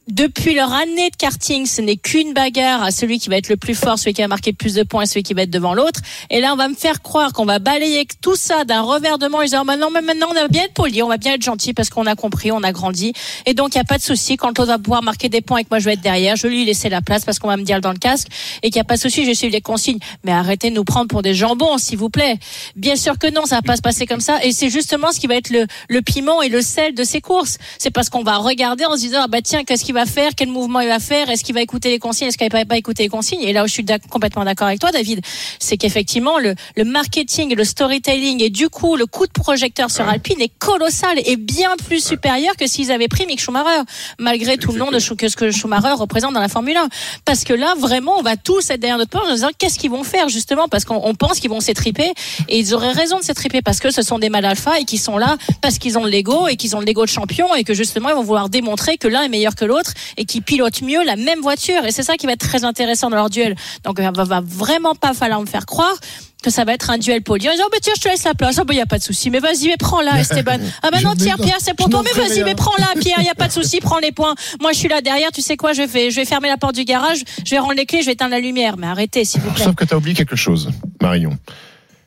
depuis 0.10 0.56
leur 0.56 0.74
année 0.74 1.12
de 1.12 1.16
karting, 1.16 1.68
ce 1.68 1.82
n'est 1.82 1.96
qu'une 1.96 2.34
bagarre 2.34 2.82
à 2.82 2.90
celui 2.90 3.20
qui 3.20 3.30
va 3.30 3.38
être 3.38 3.48
le 3.48 3.58
plus 3.58 3.76
fort, 3.76 4.00
celui 4.00 4.14
qui 4.14 4.22
va 4.22 4.28
marquer 4.28 4.54
plus 4.54 4.74
de 4.74 4.82
points, 4.82 5.06
celui 5.06 5.22
qui 5.22 5.36
va 5.36 5.44
être 5.44 5.52
devant 5.52 5.76
l'autre. 5.76 6.02
Et 6.32 6.40
là, 6.40 6.52
on 6.54 6.56
va 6.56 6.68
me 6.68 6.74
faire 6.74 7.04
croire 7.04 7.32
qu'on 7.32 7.46
va 7.46 7.60
balayer 7.60 8.08
tout 8.20 8.36
ça 8.36 8.66
d'un 8.66 8.82
revers 8.82 9.20
de 9.20 9.28
main. 9.28 9.44
Ils 9.44 9.50
disent, 9.50 9.60
maintenant, 9.64 9.92
maintenant, 9.92 10.28
on 10.32 10.34
va 10.34 10.48
bien 10.48 10.64
être 10.64 10.74
poli, 10.74 11.04
on 11.04 11.08
va 11.08 11.18
bien 11.18 11.36
être 11.36 11.44
gentil 11.44 11.74
parce 11.74 11.90
qu'on 11.90 12.08
a 12.08 12.16
compris, 12.16 12.52
on 12.52 12.64
a 12.64 12.72
grandi. 12.72 13.14
Et 13.46 13.54
donc, 13.54 13.76
il 13.76 13.78
n'y 13.78 13.82
a 13.82 13.86
pas 13.86 14.00
de 14.00 14.04
souci. 14.04 14.36
Quand 14.36 14.48
l'autre 14.58 14.66
va 14.66 14.80
pouvoir 14.80 15.04
marquer 15.04 15.30
des 15.30 15.42
points 15.42 15.60
et 15.60 15.64
que 15.64 15.70
moi, 15.70 15.78
je 15.78 15.86
vais 15.86 15.94
être 15.94 16.02
derrière, 16.02 16.36
je 16.36 16.48
vais 16.48 16.54
lui 16.54 16.66
laisser 16.66 16.90
la 16.90 17.02
place 17.02 17.24
parce 17.24 17.38
qu'on 17.38 17.48
va 17.48 17.58
me 17.58 17.64
dire 17.64 17.80
dans 17.80 17.92
le 17.92 18.00
casque 18.00 18.30
et 18.64 18.72
qu'il 18.72 18.80
n'y 18.80 18.82
a 18.82 18.86
pas 18.86 18.96
de 18.96 19.02
souci, 19.02 19.26
je 19.26 19.32
suis 19.32 19.50
les 19.50 19.62
consignes. 19.62 20.00
Mais 20.24 20.32
arrêtez 20.32 20.72
de 20.72 20.76
nous 20.76 20.86
prendre 20.86 21.08
pour 21.08 21.22
des 21.22 21.36
jambons, 21.36 21.78
s'il 21.78 22.00
vous 22.00 22.10
plaît. 22.10 22.40
Bien 22.76 22.96
sûr 22.96 23.20
que 23.20 23.28
non, 23.32 23.46
ça 23.46 23.58
va 23.58 23.62
pas 23.62 23.76
se 23.76 23.82
passer 23.82 24.08
comme 24.08 24.22
ça. 24.22 24.44
Et 24.44 24.54
c'est 24.54 24.72
justement 24.72 25.12
ce 25.12 25.20
qui 25.20 25.28
va 25.28 25.36
être 25.36 25.52
le, 25.52 25.68
le 25.88 26.02
piment 26.02 26.42
et 26.42 26.50
le 26.50 26.64
sel 26.64 26.96
de 26.96 27.04
ces 27.04 27.22
courses. 27.22 27.60
C'est 27.78 27.92
parce 27.92 28.10
qu'on 28.10 28.24
va 28.24 28.38
regarder 28.38 28.86
en 28.86 28.94
se 28.94 29.02
disant, 29.02 29.20
ah 29.24 29.28
bah 29.28 29.44
tiens, 29.44 29.64
qu'est-ce 29.64 29.86
qu'il 29.86 29.94
va 29.94 29.99
faire? 30.06 30.32
Quel 30.36 30.50
mouvement 30.50 30.80
il 30.80 30.88
va 30.88 31.00
faire? 31.00 31.30
Est-ce 31.30 31.44
qu'il 31.44 31.56
va 31.56 31.62
écouter 31.62 31.90
les 31.90 32.00
consignes? 32.00 32.28
Est-ce 32.28 32.38
qu'il 32.38 32.52
va 32.52 32.66
pas 32.66 32.78
écouter 32.78 33.04
les 33.04 33.10
consignes? 33.10 33.42
Et 33.42 33.54
là 33.54 33.64
où 33.64 33.68
je 33.68 33.74
suis 33.74 33.86
complètement 34.10 34.46
d'accord 34.46 34.68
avec 34.68 34.80
toi, 34.80 34.92
David, 34.92 35.22
c'est 35.60 35.78
qu'effectivement, 35.78 36.40
le, 36.40 36.56
le 36.76 36.84
marketing, 36.84 37.56
le 37.56 37.64
storytelling 37.64 38.42
et 38.44 38.50
du 38.50 38.70
coup, 38.70 38.96
le 38.96 39.06
coup 39.06 39.28
de 39.28 39.32
projecteur 39.32 39.92
sur 39.92 40.08
Alpine 40.08 40.42
est 40.42 40.52
colossal 40.60 41.20
et 41.26 41.36
bien 41.36 41.76
plus 41.88 42.04
supérieur 42.04 42.56
que 42.56 42.68
s'ils 42.68 42.92
avaient 42.92 43.08
pris 43.08 43.26
Mick 43.26 43.40
Schumacher, 43.40 43.82
malgré 44.20 44.58
tout 44.58 44.72
le 44.72 44.80
nom 44.80 44.92
de 44.92 45.00
que 45.16 45.28
ce 45.28 45.36
que 45.36 45.52
Schumacher 45.52 45.94
représente 45.94 46.34
dans 46.34 46.40
la 46.40 46.50
Formule 46.50 46.78
1. 46.78 46.88
Parce 47.26 47.44
que 47.44 47.54
là, 47.54 47.74
vraiment, 47.78 48.18
on 48.18 48.22
va 48.22 48.38
tous 48.38 48.70
être 48.70 48.80
derrière 48.80 48.98
notre 48.98 49.12
porte 49.12 49.26
en 49.26 49.30
se 49.30 49.34
disant 49.36 49.50
qu'est-ce 49.58 49.80
qu'ils 49.80 49.90
vont 49.90 50.04
faire 50.04 50.30
justement? 50.30 50.68
Parce 50.68 50.86
qu'on 50.86 51.02
on 51.04 51.16
pense 51.16 51.40
qu'ils 51.40 51.50
vont 51.50 51.60
s'étriper 51.60 52.14
et 52.48 52.60
ils 52.60 52.74
auraient 52.74 52.92
raison 52.92 53.20
de 53.20 53.24
s'étriper 53.24 53.62
parce 53.62 53.80
que 53.80 53.92
ce 53.92 54.02
sont 54.02 54.20
des 54.20 54.30
mal 54.30 54.46
alpha 54.46 54.80
et 54.80 54.86
qui 54.86 54.98
sont 54.98 55.18
là 55.18 55.38
parce 55.62 55.78
qu'ils 55.78 55.98
ont 55.98 56.04
le 56.04 56.10
l'ego 56.10 56.48
et 56.48 56.56
qu'ils 56.56 56.76
ont 56.76 56.80
le 56.80 56.86
l'ego 56.86 57.06
de 57.06 57.10
champion 57.10 57.54
et 57.56 57.64
que 57.64 57.74
justement 57.74 58.10
ils 58.10 58.16
vont 58.16 58.24
vouloir 58.24 58.50
démontrer 58.50 58.98
que 58.98 59.08
l'un 59.08 59.24
est 59.24 59.30
meilleur 59.30 59.56
que 59.56 59.66
l'autre 59.66 59.89
et 60.18 60.26
qu'ils 60.26 60.42
pilotent 60.42 60.82
mieux 60.82 61.04
la 61.04 61.16
même 61.16 61.40
voiture 61.42 61.86
et 61.86 61.92
c'est 61.92 62.04
ça 62.04 62.16
qui 62.18 62.26
va 62.26 62.34
être 62.34 62.48
très 62.48 62.64
intéressant 62.64 63.10
dans 63.10 63.18
leur 63.18 63.30
duel. 63.30 63.56
Donc 63.84 63.98
il 64.00 64.04
va, 64.04 64.24
va 64.24 64.42
vraiment 64.42 64.96
pas 64.96 65.14
falloir 65.14 65.42
me 65.42 65.46
faire 65.46 65.66
croire 65.66 65.96
que 66.42 66.50
ça 66.50 66.64
va 66.64 66.74
être 66.74 66.90
un 66.90 66.98
duel 66.98 67.22
poli. 67.22 67.48
En 67.50 67.52
disant, 67.52 67.66
oh, 67.68 67.70
bah, 67.72 67.80
tiens, 67.82 67.94
je 67.96 68.02
te 68.02 68.08
laisse 68.08 68.24
la 68.24 68.34
place. 68.34 68.58
Ah, 68.60 68.64
bah, 68.64 68.74
y 68.74 68.80
a 68.80 68.86
pas 68.86 68.98
de 68.98 69.04
souci. 69.04 69.30
Mais 69.30 69.40
vas-y, 69.40 69.68
mais 69.68 69.78
prends-la, 69.78 70.20
Esteban. 70.22 70.58
Ah, 70.82 70.90
bah, 70.92 71.02
non, 71.02 71.14
tiens, 71.16 71.36
Pierre, 71.36 71.58
c'est 71.60 71.74
pour 71.74 71.90
toi. 71.90 72.02
Mais 72.04 72.22
vas-y, 72.22 72.44
mais 72.44 72.56
prends-la, 72.56 72.94
Pierre. 73.02 73.22
Y 73.22 73.30
a 73.30 73.36
pas 73.36 73.48
de 73.48 73.54
souci. 73.54 73.80
Prends 73.80 74.00
les 74.00 74.12
points. 74.12 74.36
Moi, 74.62 74.72
je 74.72 74.78
suis 74.78 74.88
là 74.88 75.02
derrière. 75.02 75.32
Tu 75.32 75.42
sais 75.42 75.58
quoi? 75.58 75.74
Je 75.74 75.82
vais, 75.82 76.12
je 76.12 76.16
vais 76.16 76.26
fermer 76.26 76.48
la 76.48 76.58
porte 76.58 76.76
du 76.76 76.86
garage. 76.86 77.20
Je 77.46 77.52
vais 77.52 77.60
rendre 77.60 77.74
les 77.74 77.86
clés. 77.86 78.02
Je 78.02 78.06
vais 78.06 78.14
éteindre 78.14 78.32
la 78.32 78.40
lumière. 78.40 78.78
Mais 78.78 78.88
arrêtez, 78.88 79.26
s'il 79.26 79.42
vous 79.42 79.52
plaît. 79.52 79.66
Sauf 79.66 79.76
que 79.76 79.86
tu 79.86 79.94
as 79.94 79.98
oublié 79.98 80.16
quelque 80.16 80.36
chose, 80.36 80.70
Marion. 81.02 81.38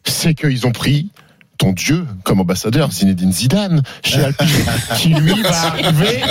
C'est 0.05 0.35
qu'ils 0.35 0.67
ont 0.67 0.73
pris 0.73 1.11
ton 1.63 1.73
dieu 1.73 2.05
comme 2.25 2.41
ambassadeur, 2.41 2.91
Zinedine 2.93 3.33
Zidane, 3.33 3.83
chez 4.05 4.21
Alpine, 4.25 4.49
qui 4.99 5.09
lui 5.11 5.41
va 5.43 5.63
arriver 5.69 6.23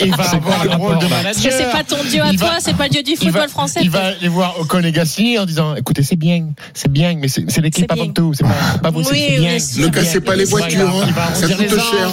et 0.00 0.10
va 0.10 0.30
avoir 0.30 0.64
le 0.64 0.70
rôle 0.74 0.98
de 0.98 1.06
Parce 1.06 1.36
que 1.38 1.44
manager. 1.48 1.52
c'est 1.52 1.70
pas 1.70 1.84
ton 1.84 2.02
dieu 2.04 2.22
à 2.22 2.30
Il 2.32 2.38
toi, 2.38 2.48
va- 2.50 2.60
c'est 2.60 2.76
pas 2.76 2.84
le 2.84 2.90
dieu 2.90 3.02
du 3.02 3.12
il 3.12 3.16
football 3.16 3.42
va, 3.42 3.48
français. 3.48 3.80
il 3.82 3.90
va 3.90 4.06
aller 4.06 4.28
voir 4.28 4.58
Ocon 4.60 4.82
et 4.82 4.92
Gasly 4.92 5.38
en 5.38 5.46
disant 5.46 5.74
écoutez 5.76 6.02
c'est 6.02 6.16
bien 6.16 6.48
c'est 6.74 6.90
bien 6.90 7.14
mais 7.16 7.28
c'est 7.28 7.60
l'équipe 7.60 7.90
avant 7.90 8.08
tout 8.08 8.32
c'est 8.34 8.44
pas, 8.44 8.78
pas 8.82 8.90
vous 8.90 9.02
c'est 9.04 9.12
Oui, 9.12 9.60
c'est 9.60 9.76
bien. 9.80 9.86
Ne 9.86 9.92
cassez 9.92 10.20
pas 10.20 10.34
les 10.36 10.44
Il 10.44 10.50
va- 10.50 10.58
voitures, 10.58 11.04
il 11.06 11.12
va 11.14 11.26
hein. 11.28 11.34
Ça 11.34 11.48
coûte 11.48 11.68
cher. 11.68 12.10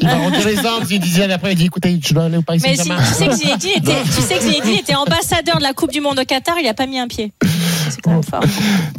il 0.00 0.06
va 0.06 0.12
arrondir 0.14 0.46
les 0.46 0.58
angles 0.58 0.86
Zinedine 0.86 1.30
après 1.30 1.52
il 1.52 1.56
dit 1.56 1.66
écoutez 1.66 1.98
je 2.06 2.14
dois 2.14 2.24
aller 2.24 2.36
au 2.36 2.42
Paris 2.42 2.60
Mais 2.62 2.72
si, 2.76 2.84
Saint-Germain 2.84 3.02
tu 3.02 3.14
sais 3.14 3.26
que 3.28 3.34
Zinedine 3.34 3.70
était, 3.76 4.02
tu 4.04 4.22
sais 4.22 4.34
que 4.34 4.42
Zinedine 4.42 4.74
était 4.78 4.94
ambassadeur 4.94 5.58
de 5.58 5.62
la 5.62 5.72
Coupe 5.72 5.92
du 5.92 6.00
Monde 6.00 6.18
au 6.18 6.24
Qatar, 6.24 6.56
il 6.62 6.68
a 6.68 6.74
pas 6.74 6.86
mis 6.86 6.98
un 6.98 7.08
pied. 7.08 7.32
C'est 7.90 8.00
quand 8.02 8.12
même 8.12 8.22
fort. 8.22 8.42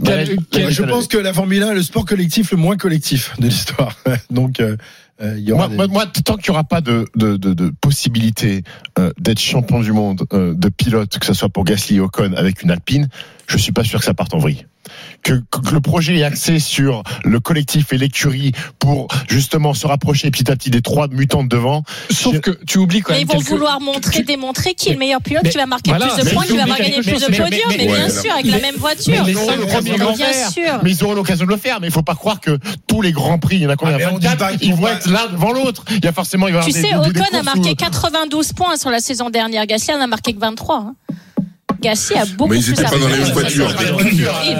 Quel- 0.04 0.38
quel- 0.52 0.72
Je 0.72 0.84
pense 0.84 1.08
que 1.08 1.18
la 1.18 1.34
Formule 1.34 1.64
1 1.64 1.72
est 1.72 1.76
le 1.76 1.84
sport 1.84 2.06
collectif 2.06 2.52
le 2.52 2.58
moins 2.58 2.78
collectif 2.78 3.34
de 3.40 3.48
l'histoire. 3.48 3.96
Donc, 4.30 4.60
euh, 4.60 4.76
euh, 5.22 5.36
il 5.38 5.44
y 5.44 5.52
aura 5.52 5.68
Moi, 5.68 5.70
des- 5.70 5.76
moi, 5.76 6.04
moi, 6.06 6.06
tant 6.24 6.36
qu'il 6.38 6.52
n'y 6.52 6.56
aura 6.56 6.64
pas 6.64 6.82
de, 6.82 7.06
de, 7.16 7.36
de, 7.38 7.54
de 7.54 7.72
possibilité 7.82 8.64
euh, 8.98 9.12
d'être 9.20 9.40
champion 9.40 9.82
du 9.82 9.92
monde 9.92 10.24
euh, 10.34 10.54
de 10.54 10.70
pilote, 10.70 11.18
que 11.20 11.26
ce 11.26 11.34
soit 11.34 11.50
pour 11.50 11.66
Gasly 11.66 11.98
et 11.98 12.00
Ocon 12.00 12.34
avec 12.38 12.64
une 12.64 12.72
Alpine, 12.72 13.10
je 13.48 13.58
suis 13.58 13.72
pas 13.74 13.84
sûr 13.84 14.00
que 14.00 14.06
ça 14.06 14.14
parte 14.14 14.34
en 14.34 14.38
vrille. 14.40 14.66
Que, 15.22 15.34
que 15.34 15.74
le 15.74 15.82
projet 15.82 16.18
est 16.20 16.24
axé 16.24 16.60
sur 16.60 17.04
le 17.26 17.40
collectif 17.40 17.92
et 17.94 17.98
l'écurie 17.98 18.54
pour 18.80 19.08
justement 19.28 19.74
se 19.74 19.86
rapprocher 19.86 20.32
petit 20.32 20.50
à 20.50 20.56
petit 20.56 20.70
des 20.70 20.82
trois 20.82 21.08
mutants 21.10 21.44
de 21.44 21.50
devant. 21.50 21.84
Sauf 22.10 22.40
que 22.40 22.52
tu 22.66 22.78
oublies 22.78 23.02
quand 23.02 23.12
Mais 23.14 23.20
même 23.20 23.28
ils 23.30 23.34
vont 23.34 23.40
quelques- 23.40 23.50
vouloir 23.50 23.82
montrer, 23.82 24.20
tu- 24.20 24.24
démontrer 24.24 24.74
qui 24.76 24.90
est 24.90 24.94
le 24.94 25.00
meilleur 25.00 25.22
pilote, 25.22 25.44
mais- 25.44 25.50
qui 25.50 25.58
va 25.58 25.66
marquer 25.66 25.90
voilà, 25.92 26.08
plus 26.08 26.20
de 26.22 26.26
mais 26.26 26.32
points, 26.34 26.46
qui 26.46 26.58
va 26.58 26.66
gagner 26.66 27.02
plus 27.02 27.22
de 27.22 27.32
mais- 27.32 27.38
podiums, 27.38 27.60
mais- 27.70 27.78
mais, 27.78 27.86
mais- 27.88 27.96
bien 27.96 28.10
sûr, 28.10 28.32
avec 28.32 28.46
mais- 28.46 28.52
la 28.52 28.60
même 28.60 28.76
voiture. 28.76 29.14
Mais. 29.26 29.34
Mais 30.84 30.92
ils 30.92 31.04
auront 31.04 31.14
l'occasion 31.14 31.46
de 31.46 31.50
le 31.50 31.58
faire. 31.58 31.80
Mais 31.82 31.88
il 31.88 31.94
faut 31.94 32.02
pas 32.02 32.16
croire 32.16 32.40
que 32.40 32.58
tous 32.88 33.02
les 33.02 33.12
grands 33.12 33.40
prix, 33.40 33.58
il 33.58 33.62
y 33.64 33.68
en 33.68 33.70
a 33.70 33.76
combien? 33.76 33.96
Ah, 33.96 33.98
mais 33.98 34.06
on 34.08 34.20
dit 34.20 34.28
24, 34.28 34.52
pas 34.52 34.58
qu'ils 34.58 34.70
ils 34.70 34.76
vont 34.76 34.88
être 34.88 35.10
l'un 35.10 35.28
devant 35.28 35.52
l'autre. 35.52 35.84
Il 35.92 36.04
y 36.04 36.08
a 36.08 36.14
forcément, 36.14 36.48
il 36.48 36.54
va 36.54 36.62
y 36.62 36.66
Tu 36.66 36.72
sais, 36.72 36.96
Ocon 36.96 37.38
a 37.38 37.44
marqué 37.44 37.72
où- 37.72 37.76
92 37.76 38.54
points 38.54 38.78
sur 38.78 38.90
la 38.90 39.00
saison 39.00 39.30
dernière. 39.30 39.66
Gasly 39.66 39.94
en 39.94 40.02
a 40.02 40.08
marqué 40.08 40.34
que 40.34 40.40
23. 40.40 40.94
Gasly 41.82 42.18
a 42.18 42.26
beaucoup 42.26 42.52
Mais 42.52 42.58
ils 42.60 42.64
plus 42.64 42.74
étaient 42.74 42.84
pas 42.84 42.98
dans 42.98 43.08
la 43.08 43.18
même 43.18 43.32
voiture. 43.32 43.74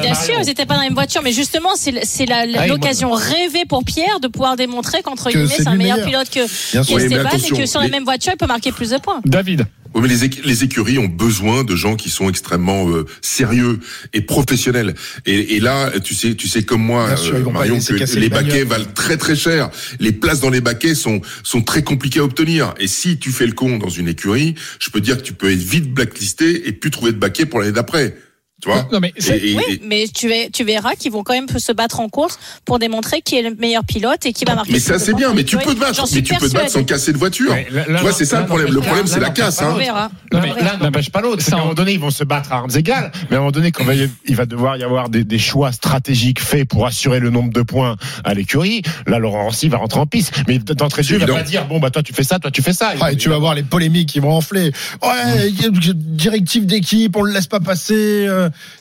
Bien 0.02 0.14
sûr, 0.16 0.36
ils 0.42 0.46
n'étaient 0.46 0.66
pas 0.66 0.74
dans 0.76 0.80
la 0.82 0.86
même 0.88 0.94
voiture, 0.94 1.22
mais 1.24 1.32
justement, 1.32 1.70
c'est 1.76 1.94
Ah 2.32 2.68
l'occasion 2.68 3.12
rêvée 3.12 3.66
pour 3.68 3.84
Pierre 3.84 4.20
de 4.22 4.28
pouvoir 4.28 4.56
démontrer 4.56 5.02
qu'entre 5.02 5.26
Que 5.30 5.38
guillemets, 5.40 5.54
c'est 5.58 5.68
un 5.68 5.76
meilleur 5.76 6.04
pilote 6.06 6.30
que, 6.30 6.40
Esteban 6.40 7.30
et 7.30 7.50
que 7.52 7.66
sur 7.66 7.80
la 7.80 7.86
les- 7.88 7.92
même 7.92 8.04
voiture, 8.06 8.32
il 8.34 8.38
peut 8.38 8.48
marquer 8.48 8.72
plus 8.72 8.90
de 8.92 8.98
points. 8.98 9.20
David. 9.26 9.66
Oui, 9.96 10.02
mais 10.04 10.08
les, 10.08 10.24
écu- 10.26 10.42
les 10.46 10.64
écuries 10.64 11.00
ont 11.00 11.08
besoin 11.08 11.64
de 11.64 11.76
gens 11.76 11.96
qui 11.96 12.10
sont 12.10 12.30
extrêmement 12.30 12.90
euh, 12.90 13.06
sérieux 13.22 13.80
et 14.14 14.22
professionnels. 14.22 14.94
Et, 15.26 15.56
et 15.56 15.60
là, 15.60 15.92
tu 16.00 16.14
sais, 16.14 16.36
tu 16.36 16.48
sais 16.48 16.64
comme 16.64 16.84
moi, 16.84 17.10
sûr, 17.18 17.36
euh, 17.36 17.40
Marion, 17.52 17.76
que 17.94 17.94
les 17.94 18.06
les 18.22 18.30
baquets 18.30 18.64
valent 18.66 18.92
très 18.94 19.18
très 19.18 19.36
cher. 19.36 19.70
Les 20.00 20.12
places 20.12 20.42
dans 20.42 20.52
les 20.52 20.62
baquets 20.62 20.96
sont 20.96 21.22
sont 21.44 21.62
très 21.64 21.84
compliquées 21.84 22.20
à 22.20 22.24
obtenir. 22.24 22.74
Et 22.80 22.88
si 22.88 23.18
tu 23.18 23.32
fais 23.32 23.48
le 23.48 23.54
con 23.54 23.78
dans 23.78 23.90
une 23.90 24.08
écurie, 24.08 24.54
je 24.80 24.90
peux 24.92 25.02
dire 25.02 25.18
que 25.18 25.24
tu 25.24 25.34
peux 25.34 25.52
être 25.52 25.58
vite 25.60 25.92
blacklisté 25.92 26.68
et 26.68 26.72
plus 26.72 26.92
trouver 26.92 27.12
de 27.12 27.18
baquet 27.18 27.46
pour 27.48 27.60
l'année 27.60 27.72
d'après. 27.72 28.16
Tu 28.62 28.70
vois 28.70 28.88
Non, 28.92 29.00
mais 29.00 29.14
c'est- 29.18 29.38
Et- 29.38 29.52
et- 29.52 29.56
Oui, 29.56 29.64
et- 29.70 29.82
mais 29.86 30.06
tu, 30.14 30.28
vais- 30.28 30.50
tu 30.52 30.64
verras 30.64 30.96
qu'ils 30.96 31.12
vont 31.12 31.24
quand 31.24 31.34
même 31.34 31.48
se 31.48 31.72
battre 31.72 32.00
en 32.00 32.10
course 32.10 32.38
pour 32.66 32.78
démontrer 32.80 33.22
qui 33.22 33.36
est 33.38 33.42
le 33.42 33.56
meilleur 33.56 33.84
pilote 33.86 34.26
et 34.26 34.34
qui 34.34 34.44
va 34.46 34.56
marquer. 34.56 34.72
mais 34.74 34.80
plus 34.80 34.86
ça 34.86 35.00
c'est 35.00 35.14
bien, 35.14 35.34
mais 35.34 35.44
tu 35.44 35.58
peux 35.58 35.74
te 35.74 35.80
battre, 35.80 36.04
mais 36.14 36.22
tu 36.22 36.34
peux 36.36 36.50
te 36.50 36.54
battre 36.54 36.70
sans 36.72 36.84
casser 36.84 37.14
de 37.14 37.18
voiture. 37.18 37.52
Ouais, 37.52 37.68
là- 37.72 37.86
tu 37.86 37.94
vois, 38.02 38.12
c'est 38.12 38.26
ça 38.26 38.36
là, 38.38 38.42
le 38.42 38.48
problème. 38.48 38.68
Le 38.70 38.76
là, 38.76 38.82
problème, 38.82 39.06
là, 39.06 39.12
c'est 39.14 39.20
la 39.20 39.28
là, 39.28 39.34
casse. 39.34 39.62
là, 39.62 39.70
On 39.70 39.76
Hein. 39.76 39.78
verra. 39.78 40.12
Non, 40.34 40.40
On 40.40 40.42
mais 40.42 40.62
l'un 40.62 40.78
n'empêche 40.78 41.10
pas 41.10 41.22
l'autre. 41.22 41.44
Qu'à 41.46 41.56
un 41.56 41.60
moment 41.60 41.74
donné, 41.74 41.94
ils 41.94 42.00
vont 42.00 42.12
se 42.12 42.24
battre 42.24 42.52
à 42.52 42.58
armes 42.58 42.70
égales. 42.76 43.12
Mais 43.30 43.36
à 43.36 43.40
un 43.40 43.42
moment 43.42 43.52
donné, 43.52 43.72
quand 43.72 43.86
il 44.28 44.36
va- 44.36 44.46
devoir 44.46 44.78
y 44.78 44.84
avoir 44.84 45.10
des, 45.10 45.24
des 45.24 45.40
choix 45.40 45.72
stratégiques 45.72 46.40
faits 46.42 46.68
pour 46.68 46.86
assurer 46.86 47.20
le 47.20 47.30
nombre 47.30 47.54
de 47.54 47.62
points 47.62 47.96
à 48.24 48.34
l'écurie, 48.34 48.82
là, 49.08 49.20
Laurent 49.20 49.46
Rossi 49.46 49.70
va 49.70 49.78
rentrer 49.78 50.00
en 50.00 50.06
piste. 50.06 50.34
Mais 50.48 50.60
d'entrée 50.60 51.02
de 51.04 51.08
jeu, 51.08 51.18
il 51.20 51.26
va 51.26 51.34
pas 51.34 51.44
dire, 51.44 51.66
bon, 51.66 51.80
bah, 51.80 51.92
toi, 51.92 52.04
tu 52.04 52.14
fais 52.14 52.24
ça, 52.24 52.40
toi, 52.40 52.52
tu 52.52 52.62
fais 52.62 52.74
ça. 52.74 52.94
Ah, 53.00 53.12
et 53.12 53.16
tu 53.16 53.30
vas 53.30 53.38
voir 53.38 53.56
les 53.56 53.64
polémiques 53.64 54.10
qui 54.10 54.20
vont 54.20 54.32
enfler. 54.32 54.72
Ouais, 55.02 55.48
il 55.50 55.62
y 55.62 55.66
a 55.66 55.68
une 55.68 55.80
directive 55.94 56.66
d'équipe, 56.66 57.16
on 57.16 57.22
le 57.24 57.32
laisse 57.34 57.48
pas 57.48 57.60
passer. 57.60 58.28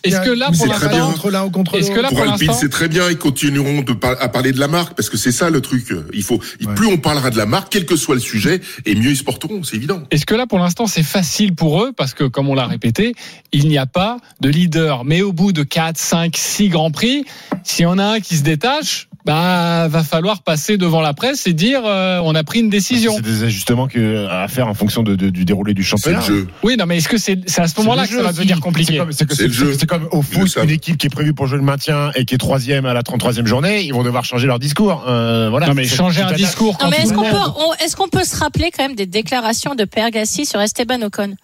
Est-ce 0.04 0.20
que 0.20 0.30
là, 0.30 0.46
pour 0.46 0.56
c'est 0.56 0.66
l'instant- 0.66 0.87
très 0.87 0.94
bien 0.96 1.04
entre 1.04 1.30
l'un 1.30 1.44
ou 1.44 1.50
contre 1.50 1.76
Est-ce 1.76 1.90
que 1.90 1.96
l'autre. 1.96 2.02
là, 2.02 2.08
Pour 2.10 2.18
pour 2.25 2.32
Alpine, 2.32 2.52
c'est 2.58 2.68
très 2.68 2.88
bien. 2.88 3.10
Ils 3.10 3.18
continueront 3.18 3.82
de 3.82 3.92
par- 3.92 4.20
à 4.20 4.28
parler 4.28 4.52
de 4.52 4.60
la 4.60 4.68
marque 4.68 4.94
parce 4.94 5.08
que 5.10 5.16
c'est 5.16 5.32
ça 5.32 5.50
le 5.50 5.60
truc. 5.60 5.92
Il 6.12 6.22
faut, 6.22 6.40
Ouais. 6.64 6.75
plus 6.75 6.87
on 6.87 6.98
parlera 6.98 7.30
de 7.30 7.37
la 7.37 7.46
marque, 7.46 7.68
quel 7.70 7.87
que 7.87 7.96
soit 7.96 8.14
le 8.14 8.20
sujet, 8.20 8.60
et 8.87 8.94
mieux 8.94 9.10
ils 9.10 9.16
se 9.16 9.25
porteront. 9.25 9.62
C'est 9.62 9.76
évident. 9.76 10.02
Est-ce 10.10 10.26
que 10.26 10.34
là, 10.34 10.46
pour 10.46 10.58
l'instant, 10.58 10.87
c'est 10.87 11.02
facile 11.02 11.54
pour 11.54 11.82
eux? 11.82 11.92
Parce 11.96 12.14
que, 12.14 12.25
comme 12.25 12.48
on 12.48 12.54
l'a 12.54 12.66
répété, 12.66 13.14
il 13.52 13.68
n'y 13.68 13.78
a 13.78 13.87
pas 13.87 14.18
de 14.40 14.48
leader. 14.48 15.04
Mais 15.04 15.22
au 15.22 15.32
bout 15.32 15.52
de 15.52 15.62
4, 15.62 15.98
5, 15.98 16.37
6 16.37 16.68
grands 16.68 16.90
prix, 16.90 17.25
s'il 17.64 17.84
y 17.84 17.87
en 17.87 17.98
a 17.98 18.04
un 18.04 18.20
qui 18.20 18.37
se 18.37 18.42
détache, 18.42 19.08
bah 19.28 19.88
va 19.88 20.02
falloir 20.02 20.42
passer 20.42 20.78
devant 20.78 21.00
la 21.02 21.12
presse 21.12 21.47
et 21.47 21.52
dire 21.52 21.82
euh, 21.85 22.20
on 22.25 22.35
a 22.35 22.42
pris 22.44 22.61
une 22.61 22.70
décision. 22.70 23.12
C'est 23.14 23.23
des 23.23 23.44
ajustements 23.44 23.87
que, 23.87 24.26
à 24.26 24.49
faire 24.49 24.68
en 24.68 24.75
fonction 24.75 25.02
de, 25.02 25.14
de- 25.16 25.28
du 25.28 25.44
déroulé 25.44 25.75
du 25.75 25.82
C'est 25.82 25.90
championnat. 25.90 26.20
le 26.20 26.25
jeu. 26.25 26.49
Oui, 26.62 26.76
non, 26.78 26.87
mais 26.87 26.97
est-ce 26.97 27.08
que 27.08 27.18
c'est 27.18 27.38
à 27.58 27.68
ce 27.68 27.78
moment-là 27.80 28.06
que 28.06 28.14
ça 28.16 28.23
va 28.23 28.32
devenir 28.32 28.61
compliqué 28.61 29.00
C'est 29.12 29.87
comme, 29.87 30.08
au 30.12 30.23
foot, 30.23 30.56
une 30.62 30.70
équipe 30.70 30.97
qui 30.97 31.06
est 31.06 31.11
prévue 31.11 31.35
pour 31.35 31.47
jouer 31.47 31.58
le 31.58 31.64
maintien 31.64 32.11
et 32.14 32.25
qui 32.25 32.35
est 32.35 32.38
troisième 32.38 32.87
à 32.87 32.94
la 32.94 33.02
33e 33.02 33.44
journée, 33.47 33.82
ils 33.82 33.92
vont 33.92 34.02
devoir 34.02 34.25
changer 34.25 34.47
leur 34.47 34.58
discours. 34.58 35.04
Euh, 35.06 35.49
voilà. 35.50 35.66
Non, 35.66 35.75
mais 35.75 35.85
changer 35.85 36.23
un 36.23 36.32
discours 36.32 36.78
Non, 36.82 36.88
mais 36.90 36.99
est-ce 37.02 37.12
qu'on 37.12 37.23
peut, 37.23 37.37
on- 37.37 37.75
est-ce 37.85 37.97
qu'on 37.97 38.08
peut 38.08 38.25
se 38.25 38.37
rappeler 38.37 38.70
quand 38.75 38.82
même 38.82 38.97
des 38.97 39.06
déclarations 39.06 39.75
de 39.75 39.85
Père 39.85 40.11
Gassi 40.11 40.47
sur 40.47 40.61
Esteban 40.61 41.02
Ocon? 41.02 41.35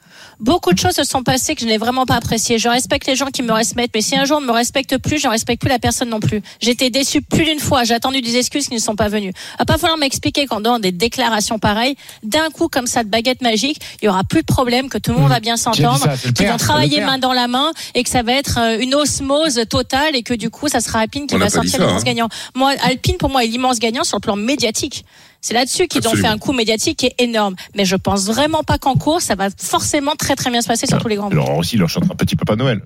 Beaucoup 0.40 0.72
de 0.72 0.78
choses 0.78 0.94
se 0.94 1.04
sont 1.04 1.22
passées 1.22 1.54
que 1.54 1.60
je 1.60 1.66
n'ai 1.66 1.76
vraiment 1.78 2.06
pas 2.06 2.14
appréciées. 2.16 2.58
Je 2.58 2.68
respecte 2.68 3.06
les 3.06 3.16
gens 3.16 3.26
qui 3.26 3.42
me 3.42 3.52
respectent, 3.52 3.94
mais 3.94 4.00
si 4.00 4.16
un 4.16 4.24
jour 4.24 4.38
on 4.38 4.40
ne 4.40 4.46
me 4.46 4.52
respecte 4.52 4.96
plus, 4.98 5.18
je 5.20 5.26
ne 5.26 5.32
respecte 5.32 5.60
plus 5.60 5.68
la 5.68 5.78
personne 5.78 6.08
non 6.08 6.20
plus. 6.20 6.40
J'ai 6.60 6.70
été 6.70 6.88
déçu 6.90 7.20
plus 7.20 7.44
d'une 7.44 7.58
fois. 7.58 7.73
J'ai 7.82 7.94
attendu 7.94 8.20
des 8.20 8.36
excuses 8.36 8.68
qui 8.68 8.74
ne 8.74 8.80
sont 8.80 8.94
pas 8.94 9.08
venues. 9.08 9.32
Va 9.58 9.64
pas 9.64 9.78
falloir 9.78 9.98
m'expliquer 9.98 10.46
qu'en 10.46 10.60
dehors 10.60 10.78
des 10.78 10.92
déclarations 10.92 11.58
pareilles, 11.58 11.96
d'un 12.22 12.50
coup 12.50 12.68
comme 12.68 12.86
ça 12.86 13.02
de 13.02 13.08
baguette 13.08 13.42
magique, 13.42 13.78
il 14.00 14.06
y 14.06 14.08
aura 14.08 14.22
plus 14.22 14.42
de 14.42 14.46
problème, 14.46 14.88
que 14.88 14.98
tout 14.98 15.12
le 15.12 15.18
monde 15.18 15.30
va 15.30 15.40
bien 15.40 15.56
s'entendre, 15.56 16.06
qu'ils 16.34 16.46
vont 16.46 16.56
travailler 16.56 17.00
main 17.00 17.18
dans 17.18 17.32
la 17.32 17.48
main 17.48 17.72
et 17.94 18.04
que 18.04 18.10
ça 18.10 18.22
va 18.22 18.32
être 18.32 18.58
euh, 18.58 18.78
une 18.80 18.94
osmose 18.94 19.60
totale 19.68 20.14
et 20.14 20.22
que 20.22 20.34
du 20.34 20.50
coup 20.50 20.68
ça 20.68 20.80
sera 20.80 21.00
Alpine 21.00 21.26
qui 21.26 21.34
On 21.34 21.38
va 21.38 21.50
sortir 21.50 21.80
l'immense 21.80 22.02
hein. 22.02 22.04
gagnant. 22.04 22.28
Moi, 22.54 22.74
Alpine 22.82 23.16
pour 23.16 23.30
moi 23.30 23.44
est 23.44 23.48
l'immense 23.48 23.78
gagnant 23.78 24.04
sur 24.04 24.18
le 24.18 24.20
plan 24.20 24.36
médiatique. 24.36 25.04
C'est 25.40 25.54
là-dessus 25.54 25.88
qu'ils 25.88 26.08
ont 26.08 26.14
fait 26.14 26.26
un 26.26 26.38
coup 26.38 26.52
médiatique 26.52 26.98
qui 26.98 27.06
est 27.06 27.14
énorme. 27.18 27.54
Mais 27.74 27.84
je 27.84 27.96
pense 27.96 28.24
vraiment 28.24 28.62
pas 28.62 28.78
qu'en 28.78 28.94
course, 28.94 29.24
ça 29.24 29.34
va 29.34 29.48
forcément 29.56 30.14
très 30.16 30.36
très 30.36 30.50
bien 30.50 30.62
se 30.62 30.68
passer 30.68 30.86
sur 30.86 30.98
tous 30.98 31.08
les 31.08 31.16
grands 31.16 31.28
Il 31.30 31.36
prix. 31.36 31.46
leur 31.46 31.58
aussi, 31.58 31.76
il 31.76 31.80
leur 31.80 31.90
chantera 31.90 32.14
Petit 32.14 32.34
Papa 32.34 32.56
Noël. 32.56 32.80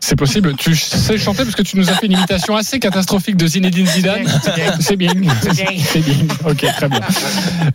C'est 0.00 0.16
possible. 0.16 0.54
Tu 0.56 0.74
sais 0.74 1.18
chanter 1.18 1.44
parce 1.44 1.54
que 1.54 1.62
tu 1.62 1.76
nous 1.76 1.88
as 1.90 1.94
fait 1.94 2.06
une 2.06 2.12
imitation 2.12 2.56
assez 2.56 2.78
catastrophique 2.78 3.36
de 3.36 3.46
Zinedine 3.46 3.86
Zidane. 3.86 4.26
C'est 4.80 4.96
bien. 4.96 5.12
C'est 5.82 6.00
bien. 6.00 6.14
Ok, 6.44 6.64
très 6.64 6.88
bien. 6.88 7.00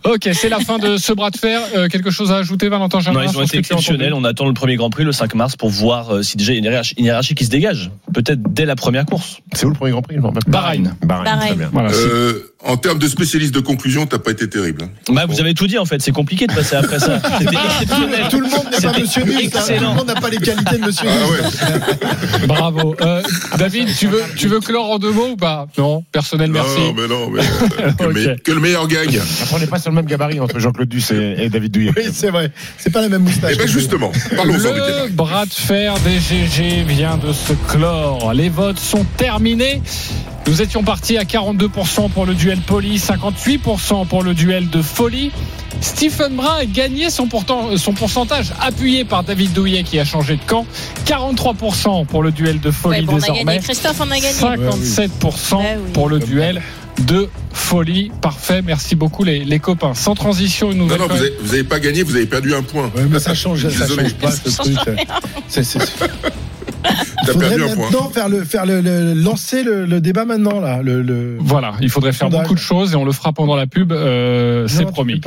Ok, 0.04 0.28
c'est 0.32 0.48
la 0.48 0.58
fin 0.60 0.78
de 0.78 0.96
ce 0.96 1.12
bras 1.12 1.30
de 1.30 1.36
fer. 1.36 1.60
Euh, 1.74 1.88
quelque 1.88 2.10
chose 2.10 2.32
à 2.32 2.36
ajouter, 2.36 2.68
Valentin 2.68 2.98
Non, 2.98 3.02
Germain 3.04 3.24
ils 3.24 3.30
sur 3.30 3.40
ont 3.40 3.44
été 3.44 3.58
exceptionnels. 3.58 4.12
On 4.12 4.24
attend 4.24 4.46
le 4.46 4.54
premier 4.54 4.76
Grand 4.76 4.90
Prix 4.90 5.04
le 5.04 5.12
5 5.12 5.34
mars 5.34 5.56
pour 5.56 5.70
voir 5.70 6.14
euh, 6.14 6.22
si 6.22 6.36
déjà 6.36 6.52
il 6.52 6.56
y 6.56 6.58
a 6.58 6.58
une 6.58 6.64
hiérarchie, 6.64 6.94
une 6.98 7.04
hiérarchie 7.06 7.34
qui 7.34 7.44
se 7.44 7.50
dégage. 7.50 7.90
Peut-être 8.12 8.42
dès 8.52 8.64
la 8.64 8.76
première 8.76 9.06
course. 9.06 9.38
C'est 9.54 9.66
où 9.66 9.70
le 9.70 9.74
premier 9.74 9.92
Grand 9.92 10.02
Prix. 10.02 10.16
Bahreïn. 10.46 10.96
Bahreïn, 11.02 11.38
très 11.38 11.54
bien. 11.54 11.70
Voilà. 11.72 11.90
Euh, 11.90 12.52
en 12.66 12.76
termes 12.76 12.98
de 12.98 13.08
spécialiste 13.08 13.54
de 13.54 13.60
conclusion, 13.60 14.06
t'as 14.06 14.18
pas 14.18 14.30
été 14.32 14.48
terrible. 14.48 14.82
hein. 14.84 15.12
Bah, 15.14 15.24
vous 15.26 15.40
avez 15.40 15.54
tout 15.54 15.66
dit 15.66 15.78
en 15.78 15.84
fait. 15.84 16.00
C'est 16.02 16.12
compliqué 16.12 16.46
de 16.46 16.52
passer 16.52 16.76
après 16.76 16.98
ça. 16.98 17.18
Tout 18.30 18.40
le 18.40 18.48
monde 18.50 18.66
n'est 18.72 18.80
pas 18.80 18.98
Monsieur 18.98 19.24
Nul. 19.24 19.50
ça. 19.52 19.62
Tout 19.62 19.80
le 19.80 19.86
monde 19.94 20.06
n'a 20.06 20.14
pas 20.14 20.28
les 20.30 20.38
qualités 20.38 20.76
de 20.78 20.84
Monsieur 20.84 21.08
Ah 21.08 21.28
ouais. 21.30 22.46
Bravo. 22.46 22.94
Euh, 23.00 23.22
David, 23.58 23.88
tu 23.96 24.08
veux, 24.08 24.22
tu 24.36 24.48
veux 24.48 24.60
clore 24.60 24.90
en 24.90 24.98
deux 24.98 25.10
mots 25.12 25.30
ou 25.32 25.36
pas? 25.36 25.66
Non, 25.78 26.02
personnel, 26.12 26.50
merci. 26.50 26.78
Non, 26.80 26.94
mais 26.94 27.08
non, 27.08 27.30
mais 27.30 27.40
euh, 27.40 27.92
que, 27.98 28.02
le 28.04 28.08
Ok. 28.10 28.16
me- 28.16 28.36
que 28.42 28.52
le 28.52 28.60
meilleur 28.60 28.88
gagne. 28.88 29.18
Après, 29.42 29.56
on 29.56 29.58
n'est 29.58 29.66
pas 29.66 29.78
sur 29.78 29.90
le 29.90 29.96
même 29.96 30.06
gabarit 30.06 30.40
entre 30.40 30.58
Jean-Claude 30.58 30.88
Duss 30.88 31.10
et, 31.12 31.36
et 31.44 31.48
David 31.48 31.72
Douillet. 31.72 31.92
Oui, 31.96 32.04
c'est 32.12 32.30
vrai. 32.30 32.50
C'est 32.78 32.90
pas 32.92 33.00
la 33.02 33.08
même 33.08 33.22
moustache. 33.22 33.52
Eh 33.54 33.58
ben 33.58 33.66
justement, 33.68 34.12
parlons-en 34.34 34.58
du. 34.72 34.80
Le 34.80 35.08
bras 35.10 35.46
de 35.46 35.52
fer 35.52 35.94
des 36.04 36.18
GG 36.18 36.84
vient 36.84 37.16
de 37.16 37.32
se 37.32 37.52
clore. 37.68 38.32
Les 38.34 38.48
votes 38.48 38.78
sont 38.78 39.04
terminés. 39.16 39.82
Nous 40.46 40.62
étions 40.62 40.84
partis 40.84 41.18
à 41.18 41.24
42% 41.24 42.08
pour 42.10 42.24
le 42.24 42.34
duel 42.34 42.58
Poli, 42.60 42.98
58% 42.98 44.06
pour 44.06 44.22
le 44.22 44.32
duel 44.32 44.70
de 44.70 44.80
folie. 44.80 45.32
Stephen 45.80 46.36
Brun 46.36 46.58
a 46.60 46.64
gagné 46.64 47.10
son, 47.10 47.26
pourtant, 47.26 47.76
son 47.76 47.92
pourcentage, 47.92 48.52
appuyé 48.60 49.04
par 49.04 49.24
David 49.24 49.52
Douillet 49.52 49.82
qui 49.82 49.98
a 49.98 50.04
changé 50.04 50.36
de 50.36 50.42
camp. 50.46 50.64
43% 51.04 52.06
pour 52.06 52.22
le 52.22 52.30
duel 52.30 52.60
de 52.60 52.70
folie 52.70 53.00
Ouais, 53.00 53.02
bon, 53.04 53.14
on 53.14 53.16
a 53.16 53.20
désormais. 53.20 53.44
gagné. 53.44 53.58
Christophe, 53.58 54.00
on 54.00 54.10
a 54.10 54.18
gagné. 54.20 54.32
57% 54.32 55.56
Ouais, 55.56 55.78
oui. 55.84 55.90
pour 55.92 56.08
le 56.08 56.20
duel 56.20 56.62
de 57.00 57.28
folie. 57.52 58.12
Parfait, 58.22 58.62
merci 58.62 58.94
beaucoup 58.94 59.24
les, 59.24 59.44
les 59.44 59.58
copains. 59.58 59.94
Sans 59.94 60.14
transition, 60.14 60.70
une 60.70 60.78
Non, 60.78 60.84
nouvelle 60.84 61.00
non, 61.00 61.08
vous 61.08 61.16
avez, 61.20 61.32
vous 61.42 61.54
avez 61.54 61.64
pas 61.64 61.80
gagné, 61.80 62.04
vous 62.04 62.14
avez 62.14 62.26
perdu 62.26 62.54
un 62.54 62.62
point. 62.62 62.84
Ouais, 62.94 63.02
mais 63.10 63.18
ça 63.18 63.34
change, 63.34 63.68
ça 63.68 63.86
change 63.88 64.14
pas 64.14 64.30
ce 64.30 64.48
truc. 64.62 64.76
C'est, 65.48 65.64
T'as 67.24 67.32
faudrait 67.32 67.48
perdu 67.48 67.64
un 67.64 67.74
point. 67.74 67.84
maintenant 67.84 68.10
faire 68.10 68.28
le, 68.28 68.44
faire 68.44 68.66
le, 68.66 68.80
le- 68.80 69.14
lancer 69.14 69.62
le, 69.62 69.84
le 69.86 70.00
débat 70.00 70.24
maintenant 70.24 70.60
là. 70.60 70.80
Le, 70.82 71.02
le... 71.02 71.36
Voilà, 71.40 71.74
il 71.80 71.88
faudrait 71.90 72.12
faire 72.12 72.28
Sondage. 72.28 72.42
beaucoup 72.42 72.54
de 72.54 72.60
choses 72.60 72.92
et 72.92 72.96
on 72.96 73.04
le 73.04 73.12
fera 73.12 73.32
pendant 73.32 73.56
la 73.56 73.66
pub, 73.66 73.92
euh, 73.92 74.66
c'est 74.68 74.86
promis. 74.86 75.20